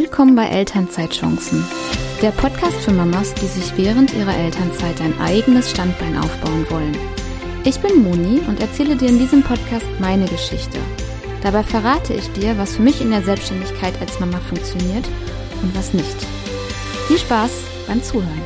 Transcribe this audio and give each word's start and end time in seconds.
Willkommen 0.00 0.36
bei 0.36 0.46
Elternzeitchancen, 0.46 1.64
der 2.22 2.30
Podcast 2.30 2.76
für 2.76 2.92
Mamas, 2.92 3.34
die 3.34 3.46
sich 3.46 3.76
während 3.76 4.14
ihrer 4.14 4.36
Elternzeit 4.36 5.00
ein 5.00 5.18
eigenes 5.18 5.72
Standbein 5.72 6.16
aufbauen 6.16 6.70
wollen. 6.70 6.96
Ich 7.64 7.80
bin 7.80 8.04
Moni 8.04 8.38
und 8.46 8.60
erzähle 8.60 8.94
dir 8.94 9.08
in 9.08 9.18
diesem 9.18 9.42
Podcast 9.42 9.86
meine 9.98 10.26
Geschichte. 10.26 10.78
Dabei 11.42 11.64
verrate 11.64 12.14
ich 12.14 12.30
dir, 12.30 12.56
was 12.58 12.76
für 12.76 12.82
mich 12.82 13.00
in 13.00 13.10
der 13.10 13.22
Selbstständigkeit 13.22 14.00
als 14.00 14.20
Mama 14.20 14.38
funktioniert 14.38 15.04
und 15.62 15.76
was 15.76 15.92
nicht. 15.92 16.16
Viel 17.08 17.18
Spaß 17.18 17.50
beim 17.88 18.00
Zuhören. 18.00 18.42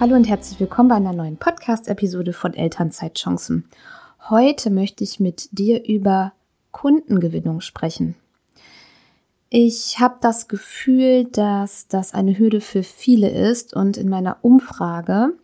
Hallo 0.00 0.16
und 0.16 0.26
herzlich 0.26 0.58
willkommen 0.60 0.88
bei 0.88 0.96
einer 0.96 1.12
neuen 1.12 1.36
Podcast-Episode 1.36 2.32
von 2.32 2.54
Elternzeitchancen. 2.54 3.68
Heute 4.30 4.70
möchte 4.70 5.04
ich 5.04 5.20
mit 5.20 5.50
dir 5.52 5.84
über 5.84 6.32
Kundengewinnung 6.74 7.62
sprechen. 7.62 8.16
Ich 9.48 10.00
habe 10.00 10.16
das 10.20 10.48
Gefühl, 10.48 11.24
dass 11.24 11.86
das 11.86 12.12
eine 12.12 12.36
Hürde 12.36 12.60
für 12.60 12.82
viele 12.82 13.30
ist 13.30 13.72
und 13.72 13.96
in 13.96 14.08
meiner 14.08 14.38
Umfrage, 14.42 15.34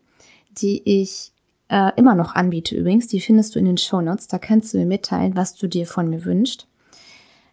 die 0.51 0.83
ich 0.85 1.33
äh, 1.69 1.93
immer 1.95 2.17
noch 2.17 2.35
anbiete 2.35 2.75
übrigens, 2.77 3.07
die 3.07 3.21
findest 3.21 3.55
du 3.55 3.61
in 3.61 3.67
den 3.67 3.79
Show 3.79 4.01
Notes, 4.01 4.27
da 4.27 4.39
kannst 4.39 4.75
du 4.75 4.79
mir 4.79 4.87
mitteilen, 4.87 5.37
was 5.37 5.55
du 5.55 5.69
dir 5.69 5.87
von 5.87 6.11
mir 6.11 6.25
wünschst. 6.25 6.67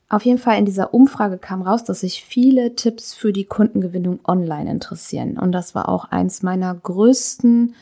Auf 0.10 0.26
jeden 0.26 0.40
Fall 0.40 0.58
in 0.58 0.66
dieser 0.66 0.96
Umfrage 0.96 1.38
kam 1.38 1.62
raus, 1.62 1.84
dass 1.84 2.00
sich 2.00 2.24
viele 2.24 2.74
Tipps 2.74 3.14
für 3.14 3.32
die 3.32 3.46
Kundengewinnung 3.46 4.22
online 4.26 4.72
interessieren. 4.72 5.38
Und 5.38 5.52
das 5.52 5.76
war 5.76 5.88
auch 5.90 6.06
eins 6.06 6.42
meiner 6.42 6.74
größten 6.74 7.76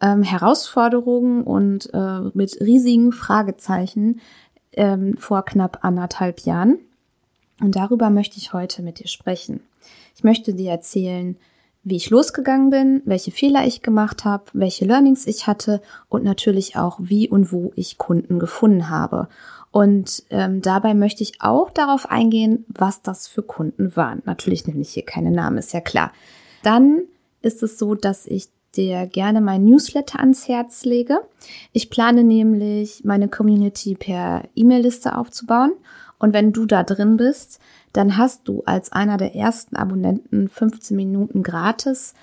ähm, 0.00 0.22
Herausforderungen 0.22 1.42
und 1.42 1.90
äh, 1.94 2.20
mit 2.34 2.60
riesigen 2.60 3.12
Fragezeichen, 3.12 4.20
ähm, 4.76 5.16
vor 5.18 5.44
knapp 5.44 5.80
anderthalb 5.82 6.40
Jahren. 6.40 6.78
Und 7.60 7.76
darüber 7.76 8.10
möchte 8.10 8.38
ich 8.38 8.52
heute 8.52 8.82
mit 8.82 8.98
dir 8.98 9.08
sprechen. 9.08 9.60
Ich 10.14 10.24
möchte 10.24 10.54
dir 10.54 10.70
erzählen, 10.70 11.36
wie 11.82 11.96
ich 11.96 12.10
losgegangen 12.10 12.70
bin, 12.70 13.02
welche 13.04 13.30
Fehler 13.30 13.64
ich 13.64 13.80
gemacht 13.80 14.24
habe, 14.24 14.44
welche 14.52 14.84
Learnings 14.84 15.26
ich 15.26 15.46
hatte 15.46 15.80
und 16.08 16.24
natürlich 16.24 16.76
auch, 16.76 16.98
wie 17.00 17.28
und 17.28 17.52
wo 17.52 17.72
ich 17.76 17.96
Kunden 17.96 18.38
gefunden 18.38 18.90
habe. 18.90 19.28
Und 19.70 20.24
ähm, 20.30 20.62
dabei 20.62 20.94
möchte 20.94 21.22
ich 21.22 21.42
auch 21.42 21.70
darauf 21.70 22.10
eingehen, 22.10 22.64
was 22.68 23.02
das 23.02 23.28
für 23.28 23.42
Kunden 23.42 23.94
waren. 23.94 24.22
Natürlich 24.24 24.66
nenne 24.66 24.80
ich 24.80 24.90
hier 24.90 25.04
keine 25.04 25.30
Namen, 25.30 25.58
ist 25.58 25.72
ja 25.72 25.80
klar. 25.80 26.12
Dann 26.62 27.02
ist 27.40 27.62
es 27.62 27.78
so, 27.78 27.94
dass 27.94 28.26
ich 28.26 28.48
dir 28.76 29.06
gerne 29.06 29.40
mein 29.40 29.64
Newsletter 29.64 30.20
ans 30.20 30.48
Herz 30.48 30.84
lege. 30.84 31.20
Ich 31.72 31.90
plane 31.90 32.24
nämlich, 32.24 33.04
meine 33.04 33.28
Community 33.28 33.94
per 33.94 34.44
E-Mail-Liste 34.54 35.16
aufzubauen. 35.16 35.72
Und 36.18 36.32
wenn 36.32 36.52
du 36.52 36.66
da 36.66 36.82
drin 36.82 37.16
bist, 37.16 37.60
dann 37.92 38.16
hast 38.16 38.48
du 38.48 38.62
als 38.66 38.92
einer 38.92 39.16
der 39.16 39.34
ersten 39.34 39.76
Abonnenten 39.76 40.48
15 40.48 40.96
Minuten 40.96 41.42
gratis 41.42 42.14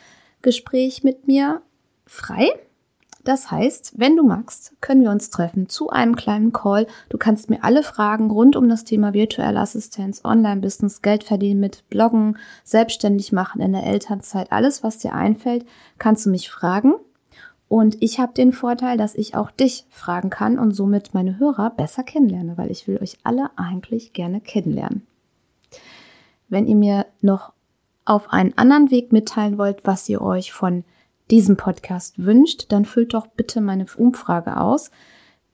Gespräch 0.41 1.03
mit 1.03 1.27
mir 1.27 1.61
frei. 2.05 2.49
Das 3.23 3.51
heißt, 3.51 3.93
wenn 3.95 4.17
du 4.17 4.23
magst, 4.23 4.75
können 4.81 5.01
wir 5.01 5.09
uns 5.09 5.29
treffen 5.29 5.69
zu 5.69 5.89
einem 5.89 6.17
kleinen 6.17 6.51
Call. 6.51 6.87
Du 7.07 7.17
kannst 7.17 7.49
mir 7.49 7.63
alle 7.63 7.81
Fragen 7.81 8.29
rund 8.29 8.57
um 8.57 8.67
das 8.67 8.83
Thema 8.83 9.13
virtuelle 9.13 9.59
Assistenz, 9.59 10.21
Online-Business, 10.25 11.01
Geld 11.01 11.23
verdienen 11.23 11.61
mit 11.61 11.87
Bloggen, 11.89 12.37
selbstständig 12.65 13.31
machen 13.31 13.61
in 13.61 13.71
der 13.71 13.85
Elternzeit, 13.85 14.51
alles, 14.51 14.83
was 14.83 14.97
dir 14.97 15.13
einfällt, 15.13 15.65
kannst 15.99 16.25
du 16.25 16.31
mich 16.31 16.49
fragen. 16.49 16.95
Und 17.69 17.97
ich 18.01 18.19
habe 18.19 18.33
den 18.33 18.51
Vorteil, 18.51 18.97
dass 18.97 19.15
ich 19.15 19.35
auch 19.35 19.49
dich 19.49 19.85
fragen 19.89 20.29
kann 20.29 20.59
und 20.59 20.73
somit 20.73 21.13
meine 21.13 21.39
Hörer 21.39 21.69
besser 21.69 22.03
kennenlerne, 22.03 22.57
weil 22.57 22.69
ich 22.71 22.87
will 22.87 22.99
euch 23.01 23.17
alle 23.23 23.51
eigentlich 23.55 24.11
gerne 24.11 24.41
kennenlernen. 24.41 25.07
Wenn 26.49 26.67
ihr 26.67 26.75
mir 26.75 27.05
noch 27.21 27.53
auf 28.05 28.31
einen 28.33 28.55
anderen 28.57 28.91
Weg 28.91 29.13
mitteilen 29.13 29.57
wollt, 29.57 29.85
was 29.85 30.07
ihr 30.09 30.21
euch 30.21 30.51
von 30.51 30.83
diesen 31.33 31.57
Podcast 31.57 32.23
wünscht, 32.23 32.71
dann 32.71 32.85
füllt 32.85 33.15
doch 33.15 33.25
bitte 33.25 33.59
meine 33.59 33.87
Umfrage 33.97 34.57
aus. 34.57 34.91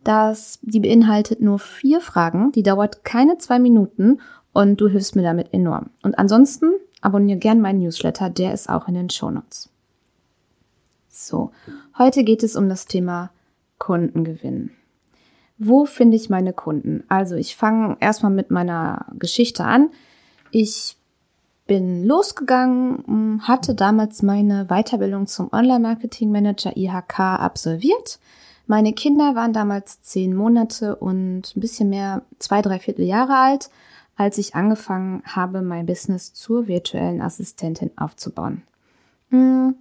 Das, 0.03 0.59
die 0.61 0.81
beinhaltet 0.81 1.39
nur 1.39 1.57
vier 1.57 2.01
Fragen, 2.01 2.51
die 2.51 2.63
dauert 2.63 3.05
keine 3.05 3.37
zwei 3.37 3.59
Minuten 3.59 4.19
und 4.51 4.81
du 4.81 4.89
hilfst 4.89 5.15
mir 5.15 5.21
damit 5.21 5.53
enorm. 5.53 5.91
Und 6.03 6.19
ansonsten 6.19 6.73
abonniere 6.99 7.39
gern 7.39 7.61
meinen 7.61 7.79
Newsletter, 7.79 8.29
der 8.29 8.53
ist 8.53 8.69
auch 8.69 8.89
in 8.89 8.93
den 8.93 9.09
Shownotes. 9.09 9.69
So, 11.07 11.51
heute 11.97 12.25
geht 12.25 12.43
es 12.43 12.57
um 12.57 12.67
das 12.67 12.85
Thema 12.85 13.31
Kundengewinn. 13.77 14.71
Wo 15.57 15.85
finde 15.85 16.17
ich 16.17 16.29
meine 16.29 16.51
Kunden? 16.51 17.05
Also 17.07 17.35
ich 17.35 17.55
fange 17.55 17.95
erstmal 18.01 18.33
mit 18.33 18.51
meiner 18.51 19.05
Geschichte 19.17 19.63
an. 19.63 19.91
Ich 20.51 20.97
bin 21.69 22.03
losgegangen, 22.03 23.03
hm, 23.05 23.47
hatte 23.47 23.75
damals 23.75 24.23
meine 24.23 24.65
Weiterbildung 24.65 25.27
zum 25.27 25.53
Online-Marketing-Manager 25.53 26.75
IHK 26.75 27.19
absolviert. 27.19 28.19
Meine 28.65 28.91
Kinder 28.93 29.35
waren 29.35 29.53
damals 29.53 30.01
zehn 30.01 30.35
Monate 30.35 30.95
und 30.95 31.55
ein 31.55 31.59
bisschen 31.59 31.89
mehr, 31.89 32.23
zwei, 32.39 32.63
drei 32.63 32.79
Viertel 32.79 33.05
Jahre 33.05 33.35
alt, 33.35 33.69
als 34.15 34.39
ich 34.39 34.55
angefangen 34.55 35.21
habe, 35.25 35.61
mein 35.61 35.85
Business 35.85 36.33
zur 36.33 36.67
virtuellen 36.67 37.21
Assistentin 37.21 37.91
aufzubauen. 37.95 38.63
Hm, 39.29 39.75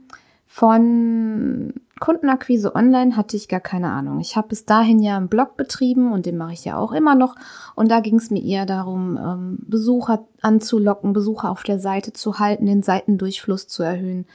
von 0.46 1.72
Kundenakquise 2.00 2.74
online 2.74 3.16
hatte 3.16 3.36
ich 3.36 3.48
gar 3.48 3.60
keine 3.60 3.90
Ahnung. 3.90 4.20
Ich 4.20 4.36
habe 4.36 4.48
bis 4.48 4.64
dahin 4.64 5.00
ja 5.00 5.16
einen 5.16 5.28
Blog 5.28 5.56
betrieben 5.56 6.12
und 6.12 6.26
den 6.26 6.36
mache 6.36 6.52
ich 6.52 6.64
ja 6.64 6.76
auch 6.78 6.92
immer 6.92 7.14
noch. 7.14 7.34
Und 7.74 7.90
da 7.90 8.00
ging 8.00 8.16
es 8.16 8.30
mir 8.30 8.42
eher 8.42 8.66
darum, 8.66 9.16
ähm, 9.16 9.58
Besucher 9.66 10.26
anzulocken, 10.42 11.12
Besucher 11.12 11.50
auf 11.50 11.62
der 11.62 11.78
Seite 11.78 12.12
zu 12.12 12.38
halten, 12.38 12.66
den 12.66 12.82
Seitendurchfluss 12.82 13.68
zu 13.68 13.82
erhöhen 13.82 14.26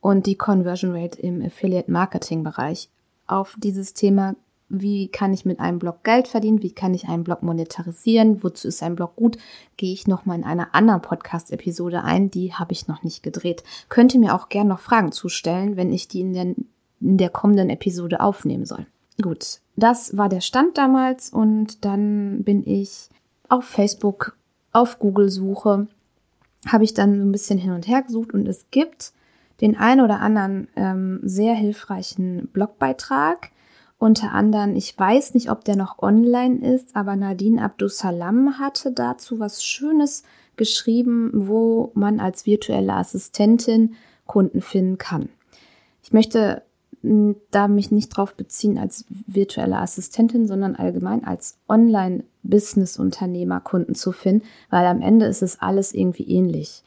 und 0.00 0.26
die 0.26 0.36
Conversion 0.36 0.94
Rate 0.94 1.20
im 1.20 1.42
Affiliate 1.42 1.90
Marketing 1.90 2.42
Bereich. 2.42 2.88
Auf 3.26 3.56
dieses 3.58 3.94
Thema 3.94 4.34
wie 4.72 5.08
kann 5.08 5.34
ich 5.34 5.44
mit 5.44 5.60
einem 5.60 5.78
Blog 5.78 6.02
Geld 6.02 6.26
verdienen, 6.26 6.62
wie 6.62 6.72
kann 6.72 6.94
ich 6.94 7.06
einen 7.06 7.24
Blog 7.24 7.42
monetarisieren, 7.42 8.42
wozu 8.42 8.68
ist 8.68 8.82
ein 8.82 8.96
Blog 8.96 9.16
gut, 9.16 9.36
gehe 9.76 9.92
ich 9.92 10.06
nochmal 10.06 10.38
in 10.38 10.44
einer 10.44 10.74
anderen 10.74 11.02
Podcast-Episode 11.02 12.02
ein, 12.02 12.30
die 12.30 12.54
habe 12.54 12.72
ich 12.72 12.88
noch 12.88 13.02
nicht 13.02 13.22
gedreht. 13.22 13.62
Könnt 13.90 14.14
ihr 14.14 14.20
mir 14.20 14.34
auch 14.34 14.48
gerne 14.48 14.70
noch 14.70 14.80
Fragen 14.80 15.12
zustellen, 15.12 15.76
wenn 15.76 15.92
ich 15.92 16.08
die 16.08 16.22
in 16.22 16.32
der, 16.32 16.54
in 17.02 17.18
der 17.18 17.30
kommenden 17.30 17.70
Episode 17.70 18.20
aufnehmen 18.20 18.64
soll. 18.64 18.86
Gut, 19.20 19.60
das 19.76 20.16
war 20.16 20.28
der 20.28 20.40
Stand 20.40 20.78
damals 20.78 21.30
und 21.30 21.84
dann 21.84 22.44
bin 22.44 22.66
ich 22.66 23.08
auf 23.48 23.64
Facebook, 23.64 24.36
auf 24.72 24.98
Google 24.98 25.28
Suche, 25.28 25.86
habe 26.66 26.84
ich 26.84 26.94
dann 26.94 27.18
so 27.18 27.22
ein 27.22 27.32
bisschen 27.32 27.58
hin 27.58 27.72
und 27.72 27.86
her 27.86 28.02
gesucht 28.02 28.32
und 28.32 28.48
es 28.48 28.66
gibt 28.70 29.12
den 29.60 29.76
ein 29.76 30.00
oder 30.00 30.20
anderen 30.20 30.68
ähm, 30.76 31.20
sehr 31.22 31.54
hilfreichen 31.54 32.48
Blogbeitrag, 32.52 33.50
unter 33.98 34.32
anderem, 34.32 34.74
ich 34.74 34.98
weiß 34.98 35.34
nicht, 35.34 35.48
ob 35.48 35.64
der 35.64 35.76
noch 35.76 36.00
online 36.00 36.58
ist, 36.74 36.96
aber 36.96 37.14
Nadine 37.14 37.62
Abdusalam 37.62 38.58
hatte 38.58 38.90
dazu 38.90 39.38
was 39.38 39.62
Schönes 39.62 40.24
geschrieben, 40.56 41.30
wo 41.32 41.92
man 41.94 42.18
als 42.18 42.44
virtuelle 42.44 42.94
Assistentin 42.94 43.94
Kunden 44.26 44.60
finden 44.60 44.98
kann. 44.98 45.28
Ich 46.02 46.12
möchte 46.12 46.62
da 47.02 47.68
mich 47.68 47.90
nicht 47.90 48.10
drauf 48.10 48.34
beziehen 48.34 48.78
als 48.78 49.04
virtuelle 49.26 49.78
Assistentin, 49.78 50.46
sondern 50.46 50.76
allgemein 50.76 51.24
als 51.24 51.58
Online-Business-Unternehmer 51.68 53.60
Kunden 53.60 53.94
zu 53.94 54.12
finden, 54.12 54.46
weil 54.70 54.86
am 54.86 55.02
Ende 55.02 55.26
ist 55.26 55.42
es 55.42 55.60
alles 55.60 55.92
irgendwie 55.94 56.28
ähnlich. 56.28 56.82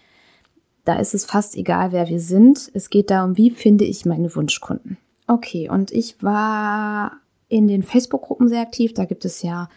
Da 0.85 0.97
ist 0.99 1.13
es 1.13 1.25
fast 1.25 1.57
egal, 1.57 1.91
wer 1.91 2.07
wir 2.07 2.19
sind. 2.19 2.71
Es 2.73 2.89
geht 2.89 3.09
darum, 3.09 3.35
wie 3.37 3.49
finde 3.49 3.83
ich 3.85 4.05
meine 4.05 4.33
Wunschkunden. 4.35 4.97
Okay, 5.27 5.69
und 5.69 5.91
ich 5.91 6.21
war 6.23 7.13
in 7.49 7.67
den 7.67 7.83
Facebook-Gruppen 7.83 8.47
sehr 8.47 8.61
aktiv. 8.61 8.93
Da 8.93 9.05
gibt 9.05 9.25
es 9.25 9.41
ja 9.41 9.67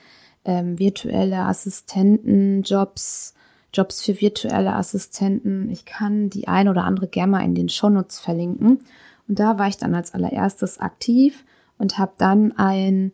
ähm, 0.44 0.78
virtuelle 0.78 1.40
Assistenten, 1.40 2.62
Jobs, 2.62 3.34
Jobs 3.72 4.02
für 4.02 4.20
virtuelle 4.20 4.74
Assistenten. 4.74 5.70
Ich 5.70 5.84
kann 5.84 6.30
die 6.30 6.46
ein 6.46 6.68
oder 6.68 6.84
andere 6.84 7.08
gerne 7.08 7.32
mal 7.32 7.44
in 7.44 7.54
den 7.54 7.68
Shownotes 7.68 8.20
verlinken. 8.20 8.80
Und 9.28 9.38
da 9.38 9.58
war 9.58 9.68
ich 9.68 9.76
dann 9.76 9.94
als 9.94 10.14
allererstes 10.14 10.80
aktiv 10.80 11.44
und 11.76 11.98
habe 11.98 12.12
dann 12.18 12.56
ein, 12.56 13.12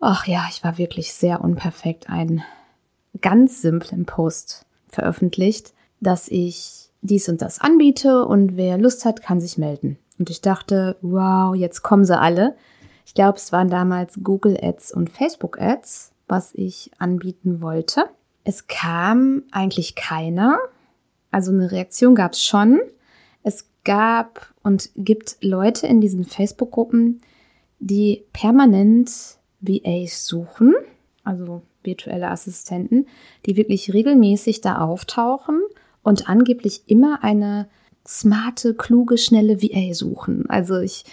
ach 0.00 0.26
ja, 0.26 0.46
ich 0.48 0.62
war 0.64 0.78
wirklich 0.78 1.12
sehr 1.12 1.42
unperfekt, 1.42 2.08
einen 2.08 2.42
ganz 3.20 3.60
simplen 3.60 4.06
Post 4.06 4.64
veröffentlicht, 4.88 5.74
dass 6.00 6.28
ich 6.28 6.90
dies 7.02 7.28
und 7.28 7.42
das 7.42 7.60
anbiete 7.60 8.24
und 8.24 8.56
wer 8.56 8.78
Lust 8.78 9.04
hat, 9.04 9.22
kann 9.22 9.40
sich 9.40 9.58
melden. 9.58 9.98
Und 10.18 10.30
ich 10.30 10.40
dachte, 10.40 10.96
wow, 11.02 11.54
jetzt 11.54 11.82
kommen 11.82 12.04
sie 12.04 12.18
alle. 12.18 12.56
Ich 13.04 13.14
glaube, 13.14 13.36
es 13.36 13.52
waren 13.52 13.68
damals 13.68 14.20
Google 14.22 14.58
Ads 14.60 14.92
und 14.92 15.10
Facebook 15.10 15.60
Ads, 15.60 16.12
was 16.28 16.54
ich 16.54 16.90
anbieten 16.98 17.60
wollte. 17.60 18.04
Es 18.44 18.66
kam 18.66 19.42
eigentlich 19.50 19.94
keiner. 19.94 20.58
Also 21.30 21.50
eine 21.50 21.70
Reaktion 21.72 22.14
gab 22.14 22.32
es 22.32 22.42
schon. 22.42 22.80
Gab 23.84 24.54
und 24.62 24.90
gibt 24.96 25.36
Leute 25.42 25.86
in 25.86 26.00
diesen 26.00 26.24
Facebook-Gruppen, 26.24 27.20
die 27.78 28.24
permanent 28.32 29.10
VAs 29.60 30.26
suchen. 30.26 30.74
Also 31.22 31.62
virtuelle 31.82 32.30
Assistenten, 32.30 33.06
die 33.46 33.56
wirklich 33.56 33.92
regelmäßig 33.92 34.60
da 34.60 34.78
auftauchen 34.78 35.60
und 36.02 36.28
angeblich 36.28 36.82
immer 36.86 37.22
eine 37.22 37.68
smarte, 38.06 38.74
kluge, 38.74 39.18
schnelle 39.18 39.62
VA 39.62 39.94
suchen. 39.94 40.48
Also 40.48 40.78
ich, 40.80 41.04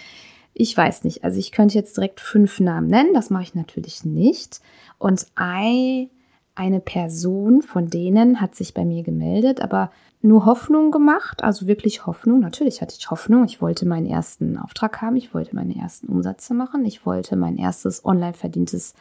ich 0.54 0.76
weiß 0.76 1.04
nicht. 1.04 1.24
Also 1.24 1.38
ich 1.38 1.52
könnte 1.52 1.74
jetzt 1.74 1.96
direkt 1.96 2.20
fünf 2.20 2.60
Namen 2.60 2.88
nennen. 2.88 3.14
Das 3.14 3.30
mache 3.30 3.44
ich 3.44 3.54
natürlich 3.54 4.04
nicht. 4.04 4.60
Und 4.98 5.26
I, 5.38 6.10
eine 6.54 6.80
Person 6.80 7.62
von 7.62 7.88
denen 7.88 8.40
hat 8.40 8.54
sich 8.54 8.74
bei 8.74 8.84
mir 8.84 9.02
gemeldet, 9.02 9.60
aber 9.60 9.90
nur 10.22 10.46
Hoffnung 10.46 10.92
gemacht, 10.92 11.42
also 11.42 11.66
wirklich 11.66 12.06
Hoffnung. 12.06 12.40
Natürlich 12.40 12.80
hatte 12.80 12.94
ich 12.96 13.10
Hoffnung. 13.10 13.44
Ich 13.44 13.60
wollte 13.60 13.86
meinen 13.86 14.06
ersten 14.06 14.56
Auftrag 14.56 15.02
haben, 15.02 15.16
ich 15.16 15.34
wollte 15.34 15.54
meine 15.56 15.76
ersten 15.76 16.06
Umsätze 16.06 16.54
machen, 16.54 16.84
ich 16.84 17.04
wollte 17.04 17.36
mein 17.36 17.58
erstes 17.58 18.04
online 18.04 18.32
verdientes 18.32 18.94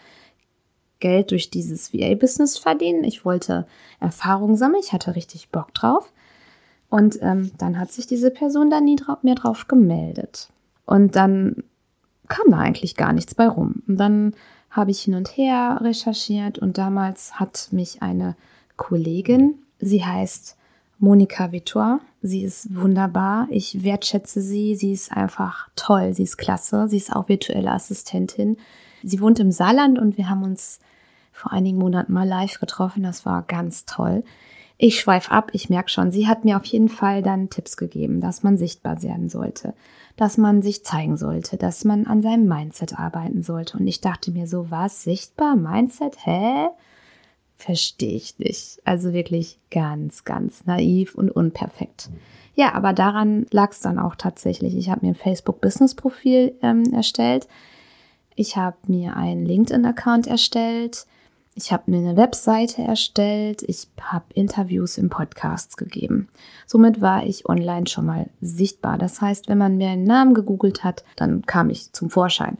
Geld 0.99 1.31
durch 1.31 1.49
dieses 1.49 1.93
VA-Business 1.93 2.57
verdienen. 2.57 3.03
Ich 3.03 3.23
wollte 3.23 3.67
Erfahrung 3.99 4.55
sammeln, 4.55 4.81
ich 4.83 4.93
hatte 4.93 5.15
richtig 5.15 5.49
Bock 5.49 5.73
drauf. 5.73 6.11
Und 6.89 7.19
ähm, 7.21 7.51
dann 7.57 7.79
hat 7.79 7.91
sich 7.91 8.07
diese 8.07 8.31
Person 8.31 8.69
da 8.69 8.81
nie 8.81 8.95
drauf, 8.97 9.23
mehr 9.23 9.35
drauf 9.35 9.67
gemeldet. 9.67 10.49
Und 10.85 11.15
dann 11.15 11.63
kam 12.27 12.51
da 12.51 12.57
eigentlich 12.57 12.95
gar 12.95 13.13
nichts 13.13 13.35
bei 13.35 13.47
rum. 13.47 13.83
Und 13.87 13.97
dann 13.97 14.33
habe 14.71 14.91
ich 14.91 15.01
hin 15.01 15.15
und 15.15 15.37
her 15.37 15.79
recherchiert 15.81 16.57
und 16.57 16.77
damals 16.77 17.39
hat 17.39 17.69
mich 17.71 18.01
eine 18.01 18.35
Kollegin, 18.77 19.59
sie 19.79 20.03
heißt 20.03 20.57
Monika 21.01 21.51
Vitor. 21.51 21.99
Sie 22.21 22.43
ist 22.43 22.75
wunderbar. 22.75 23.47
Ich 23.49 23.83
wertschätze 23.83 24.39
sie. 24.39 24.75
Sie 24.75 24.93
ist 24.93 25.11
einfach 25.11 25.69
toll. 25.75 26.13
Sie 26.13 26.21
ist 26.21 26.37
klasse. 26.37 26.87
Sie 26.87 26.97
ist 26.97 27.11
auch 27.11 27.27
virtuelle 27.27 27.71
Assistentin. 27.71 28.57
Sie 29.01 29.19
wohnt 29.19 29.39
im 29.39 29.51
Saarland 29.51 29.97
und 29.97 30.19
wir 30.19 30.29
haben 30.29 30.43
uns 30.43 30.79
vor 31.31 31.51
einigen 31.51 31.79
Monaten 31.79 32.13
mal 32.13 32.27
live 32.27 32.59
getroffen. 32.59 33.01
Das 33.01 33.25
war 33.25 33.41
ganz 33.41 33.85
toll. 33.85 34.23
Ich 34.77 34.99
schweife 34.99 35.31
ab. 35.31 35.49
Ich 35.53 35.71
merke 35.71 35.89
schon, 35.89 36.11
sie 36.11 36.27
hat 36.27 36.45
mir 36.45 36.55
auf 36.55 36.65
jeden 36.65 36.89
Fall 36.89 37.23
dann 37.23 37.49
Tipps 37.49 37.77
gegeben, 37.77 38.21
dass 38.21 38.43
man 38.43 38.57
sichtbar 38.57 39.01
werden 39.01 39.27
sollte, 39.27 39.73
dass 40.17 40.37
man 40.37 40.61
sich 40.61 40.85
zeigen 40.85 41.17
sollte, 41.17 41.57
dass 41.57 41.83
man 41.83 42.05
an 42.05 42.21
seinem 42.21 42.47
Mindset 42.47 42.99
arbeiten 42.99 43.41
sollte. 43.41 43.79
Und 43.79 43.87
ich 43.87 44.01
dachte 44.01 44.29
mir 44.29 44.45
so, 44.45 44.69
was? 44.69 45.03
Sichtbar? 45.03 45.55
Mindset? 45.55 46.27
Hä? 46.27 46.67
Verstehe 47.61 48.15
ich 48.15 48.39
nicht. 48.39 48.81
Also 48.85 49.13
wirklich 49.13 49.59
ganz, 49.69 50.23
ganz 50.23 50.65
naiv 50.65 51.15
und 51.15 51.29
unperfekt. 51.29 52.09
Ja, 52.55 52.73
aber 52.73 52.91
daran 52.91 53.45
lag 53.51 53.71
es 53.71 53.79
dann 53.79 53.99
auch 53.99 54.15
tatsächlich. 54.15 54.75
Ich 54.75 54.89
habe 54.89 55.05
mir 55.05 55.13
ein 55.13 55.15
Facebook-Business-Profil 55.15 56.55
ähm, 56.61 56.83
erstellt. 56.93 57.47
Ich 58.35 58.57
habe 58.57 58.77
mir 58.87 59.15
einen 59.15 59.45
LinkedIn-Account 59.45 60.27
erstellt. 60.27 61.05
Ich 61.53 61.71
habe 61.71 61.91
mir 61.91 61.97
eine 61.97 62.17
Webseite 62.17 62.81
erstellt. 62.81 63.61
Ich 63.63 63.87
habe 64.01 64.25
Interviews 64.33 64.97
im 64.97 65.09
Podcasts 65.09 65.77
gegeben. 65.77 66.29
Somit 66.65 66.99
war 66.99 67.25
ich 67.25 67.47
online 67.47 67.87
schon 67.87 68.05
mal 68.05 68.29
sichtbar. 68.41 68.97
Das 68.97 69.21
heißt, 69.21 69.47
wenn 69.47 69.57
man 69.57 69.77
mir 69.77 69.89
einen 69.89 70.03
Namen 70.03 70.33
gegoogelt 70.33 70.83
hat, 70.83 71.03
dann 71.15 71.43
kam 71.43 71.69
ich 71.69 71.93
zum 71.93 72.09
Vorschein. 72.09 72.57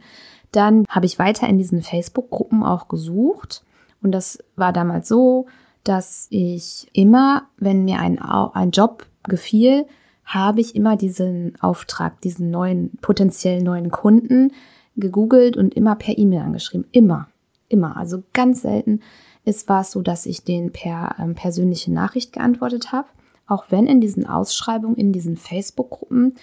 Dann 0.52 0.84
habe 0.88 1.06
ich 1.06 1.18
weiter 1.18 1.48
in 1.48 1.58
diesen 1.58 1.82
Facebook-Gruppen 1.82 2.62
auch 2.62 2.88
gesucht 2.88 3.64
und 4.02 4.12
das 4.12 4.38
war 4.56 4.72
damals 4.72 5.08
so, 5.08 5.46
dass 5.84 6.26
ich 6.30 6.88
immer, 6.92 7.48
wenn 7.56 7.84
mir 7.84 7.98
ein, 7.98 8.18
ein 8.20 8.70
Job 8.70 9.06
gefiel, 9.24 9.86
habe 10.24 10.60
ich 10.60 10.74
immer 10.76 10.96
diesen 10.96 11.60
Auftrag, 11.60 12.20
diesen 12.20 12.50
neuen, 12.50 12.92
potenziell 13.00 13.62
neuen 13.62 13.90
Kunden 13.90 14.52
gegoogelt 14.96 15.56
und 15.56 15.74
immer 15.74 15.96
per 15.96 16.16
E-Mail 16.16 16.40
angeschrieben. 16.40 16.86
Immer, 16.92 17.28
immer. 17.68 17.96
Also 17.96 18.22
ganz 18.32 18.62
selten 18.62 19.00
ist 19.44 19.68
war 19.68 19.80
es 19.80 19.90
so, 19.90 20.02
dass 20.02 20.26
ich 20.26 20.44
den 20.44 20.70
per 20.70 21.16
ähm, 21.18 21.34
persönliche 21.34 21.92
Nachricht 21.92 22.32
geantwortet 22.32 22.92
habe. 22.92 23.08
Auch 23.46 23.64
wenn 23.70 23.86
in 23.86 24.00
diesen 24.00 24.26
Ausschreibungen, 24.26 24.96
in 24.96 25.12
diesen 25.12 25.36
Facebook-Gruppen 25.36 26.34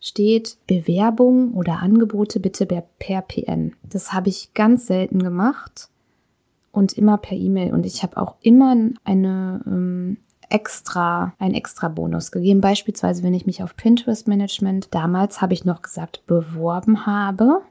steht 0.00 0.58
Bewerbung 0.66 1.54
oder 1.54 1.80
Angebote 1.80 2.40
bitte 2.40 2.66
per, 2.66 2.84
per 2.98 3.22
PN. 3.22 3.74
Das 3.82 4.12
habe 4.12 4.28
ich 4.28 4.52
ganz 4.54 4.86
selten 4.86 5.22
gemacht 5.22 5.88
und 6.78 6.92
immer 6.92 7.18
per 7.18 7.36
E-Mail. 7.36 7.74
Und 7.74 7.84
ich 7.84 8.04
habe 8.04 8.16
auch 8.16 8.36
immer 8.40 8.76
eine 9.02 9.60
ähm, 9.66 10.16
extra, 10.48 11.34
einen 11.40 11.54
extra 11.54 11.88
Bonus 11.88 12.30
gegeben. 12.30 12.60
Beispielsweise, 12.60 13.24
wenn 13.24 13.34
ich 13.34 13.46
mich 13.46 13.64
auf 13.64 13.76
Pinterest 13.76 14.28
Management 14.28 14.94
damals 14.94 15.42
habe 15.42 15.54
ich 15.54 15.64
noch 15.64 15.82
gesagt 15.82 16.24
beworben 16.26 17.04
habe, 17.04 17.62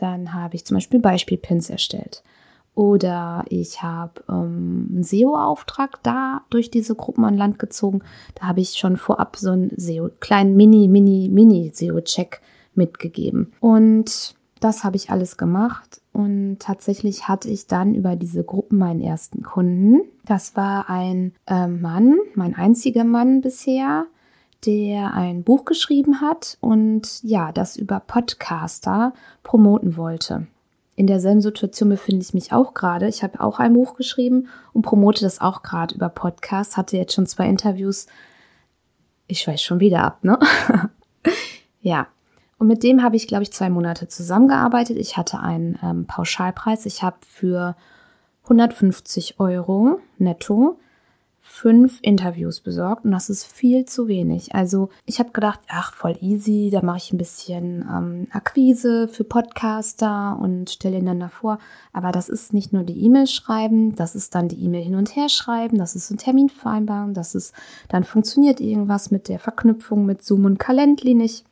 dann 0.00 0.34
habe 0.34 0.56
ich 0.56 0.66
zum 0.66 0.78
Beispiel 0.78 0.98
Beispielpins 0.98 1.70
erstellt. 1.70 2.24
Oder 2.74 3.44
ich 3.48 3.82
habe 3.82 4.24
ähm, 4.28 4.88
einen 4.90 5.04
SEO-Auftrag 5.04 6.02
da 6.02 6.40
durch 6.50 6.72
diese 6.72 6.96
Gruppen 6.96 7.24
an 7.24 7.36
Land 7.36 7.60
gezogen. 7.60 8.02
Da 8.34 8.48
habe 8.48 8.60
ich 8.60 8.70
schon 8.70 8.96
vorab 8.96 9.36
so 9.36 9.50
einen 9.50 9.70
SEO, 9.76 10.10
kleinen 10.18 10.56
Mini, 10.56 10.88
Mini, 10.88 11.28
Mini 11.30 11.70
SEO-Check 11.72 12.40
mitgegeben. 12.74 13.52
Und 13.60 14.34
das 14.58 14.82
habe 14.82 14.96
ich 14.96 15.10
alles 15.10 15.36
gemacht 15.36 16.01
und 16.12 16.58
tatsächlich 16.58 17.28
hatte 17.28 17.48
ich 17.48 17.66
dann 17.66 17.94
über 17.94 18.16
diese 18.16 18.44
Gruppen 18.44 18.78
meinen 18.78 19.00
ersten 19.00 19.42
Kunden. 19.42 20.02
Das 20.24 20.56
war 20.56 20.90
ein 20.90 21.32
äh, 21.46 21.66
Mann, 21.66 22.18
mein 22.34 22.54
einziger 22.54 23.04
Mann 23.04 23.40
bisher, 23.40 24.06
der 24.66 25.14
ein 25.14 25.42
Buch 25.42 25.64
geschrieben 25.64 26.20
hat 26.20 26.58
und 26.60 27.22
ja, 27.22 27.50
das 27.50 27.76
über 27.76 28.00
Podcaster 28.00 29.14
promoten 29.42 29.96
wollte. 29.96 30.46
In 30.94 31.06
derselben 31.06 31.40
Situation 31.40 31.88
befinde 31.88 32.22
ich 32.22 32.34
mich 32.34 32.52
auch 32.52 32.74
gerade. 32.74 33.08
Ich 33.08 33.22
habe 33.22 33.40
auch 33.40 33.58
ein 33.58 33.72
Buch 33.72 33.94
geschrieben 33.96 34.48
und 34.74 34.82
promote 34.82 35.22
das 35.22 35.40
auch 35.40 35.62
gerade 35.62 35.94
über 35.94 36.10
Podcasts. 36.10 36.76
Hatte 36.76 36.98
jetzt 36.98 37.14
schon 37.14 37.26
zwei 37.26 37.48
Interviews. 37.48 38.06
Ich 39.26 39.46
weiß 39.48 39.62
schon 39.62 39.80
wieder 39.80 40.04
ab, 40.04 40.22
ne? 40.22 40.38
ja, 41.80 42.08
und 42.62 42.68
mit 42.68 42.84
dem 42.84 43.02
habe 43.02 43.16
ich, 43.16 43.26
glaube 43.26 43.42
ich, 43.42 43.52
zwei 43.52 43.70
Monate 43.70 44.06
zusammengearbeitet. 44.06 44.96
Ich 44.96 45.16
hatte 45.16 45.40
einen 45.40 45.80
ähm, 45.82 46.06
Pauschalpreis. 46.06 46.86
Ich 46.86 47.02
habe 47.02 47.16
für 47.26 47.74
150 48.44 49.40
Euro 49.40 49.98
netto 50.18 50.78
fünf 51.40 51.98
Interviews 52.02 52.60
besorgt 52.60 53.04
und 53.04 53.10
das 53.10 53.30
ist 53.30 53.44
viel 53.44 53.84
zu 53.84 54.06
wenig. 54.06 54.54
Also 54.54 54.90
ich 55.06 55.18
habe 55.18 55.32
gedacht, 55.32 55.58
ach, 55.66 55.92
voll 55.92 56.16
easy, 56.20 56.70
da 56.70 56.82
mache 56.82 56.98
ich 56.98 57.12
ein 57.12 57.18
bisschen 57.18 57.82
ähm, 57.82 58.28
Akquise 58.30 59.08
für 59.08 59.24
Podcaster 59.24 60.38
und 60.40 60.70
stelle 60.70 60.98
ihn 60.98 61.06
dann 61.06 61.18
davor. 61.18 61.58
Aber 61.92 62.12
das 62.12 62.28
ist 62.28 62.52
nicht 62.52 62.72
nur 62.72 62.84
die 62.84 63.04
E-Mail 63.04 63.26
schreiben, 63.26 63.96
das 63.96 64.14
ist 64.14 64.36
dann 64.36 64.46
die 64.46 64.64
E-Mail 64.64 64.84
hin 64.84 64.94
und 64.94 65.16
her 65.16 65.28
schreiben, 65.28 65.78
das 65.78 65.96
ist 65.96 66.12
ein 66.12 66.16
Terminvereinbarung, 66.16 67.12
das 67.12 67.34
ist, 67.34 67.54
dann 67.88 68.04
funktioniert 68.04 68.60
irgendwas 68.60 69.10
mit 69.10 69.28
der 69.28 69.40
Verknüpfung 69.40 70.06
mit 70.06 70.22
Zoom 70.22 70.44
und 70.44 70.60
Calendly 70.60 71.14
nicht 71.14 71.44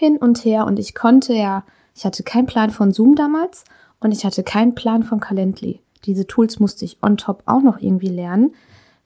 hin 0.00 0.16
und 0.16 0.46
her 0.46 0.64
und 0.64 0.78
ich 0.78 0.94
konnte 0.94 1.34
ja, 1.34 1.62
ich 1.94 2.06
hatte 2.06 2.22
keinen 2.22 2.46
Plan 2.46 2.70
von 2.70 2.90
Zoom 2.90 3.16
damals 3.16 3.64
und 4.00 4.12
ich 4.12 4.24
hatte 4.24 4.42
keinen 4.42 4.74
Plan 4.74 5.02
von 5.02 5.20
Calendly. 5.20 5.82
Diese 6.06 6.26
Tools 6.26 6.58
musste 6.58 6.86
ich 6.86 7.02
on 7.02 7.18
top 7.18 7.42
auch 7.44 7.60
noch 7.60 7.78
irgendwie 7.78 8.08
lernen, 8.08 8.54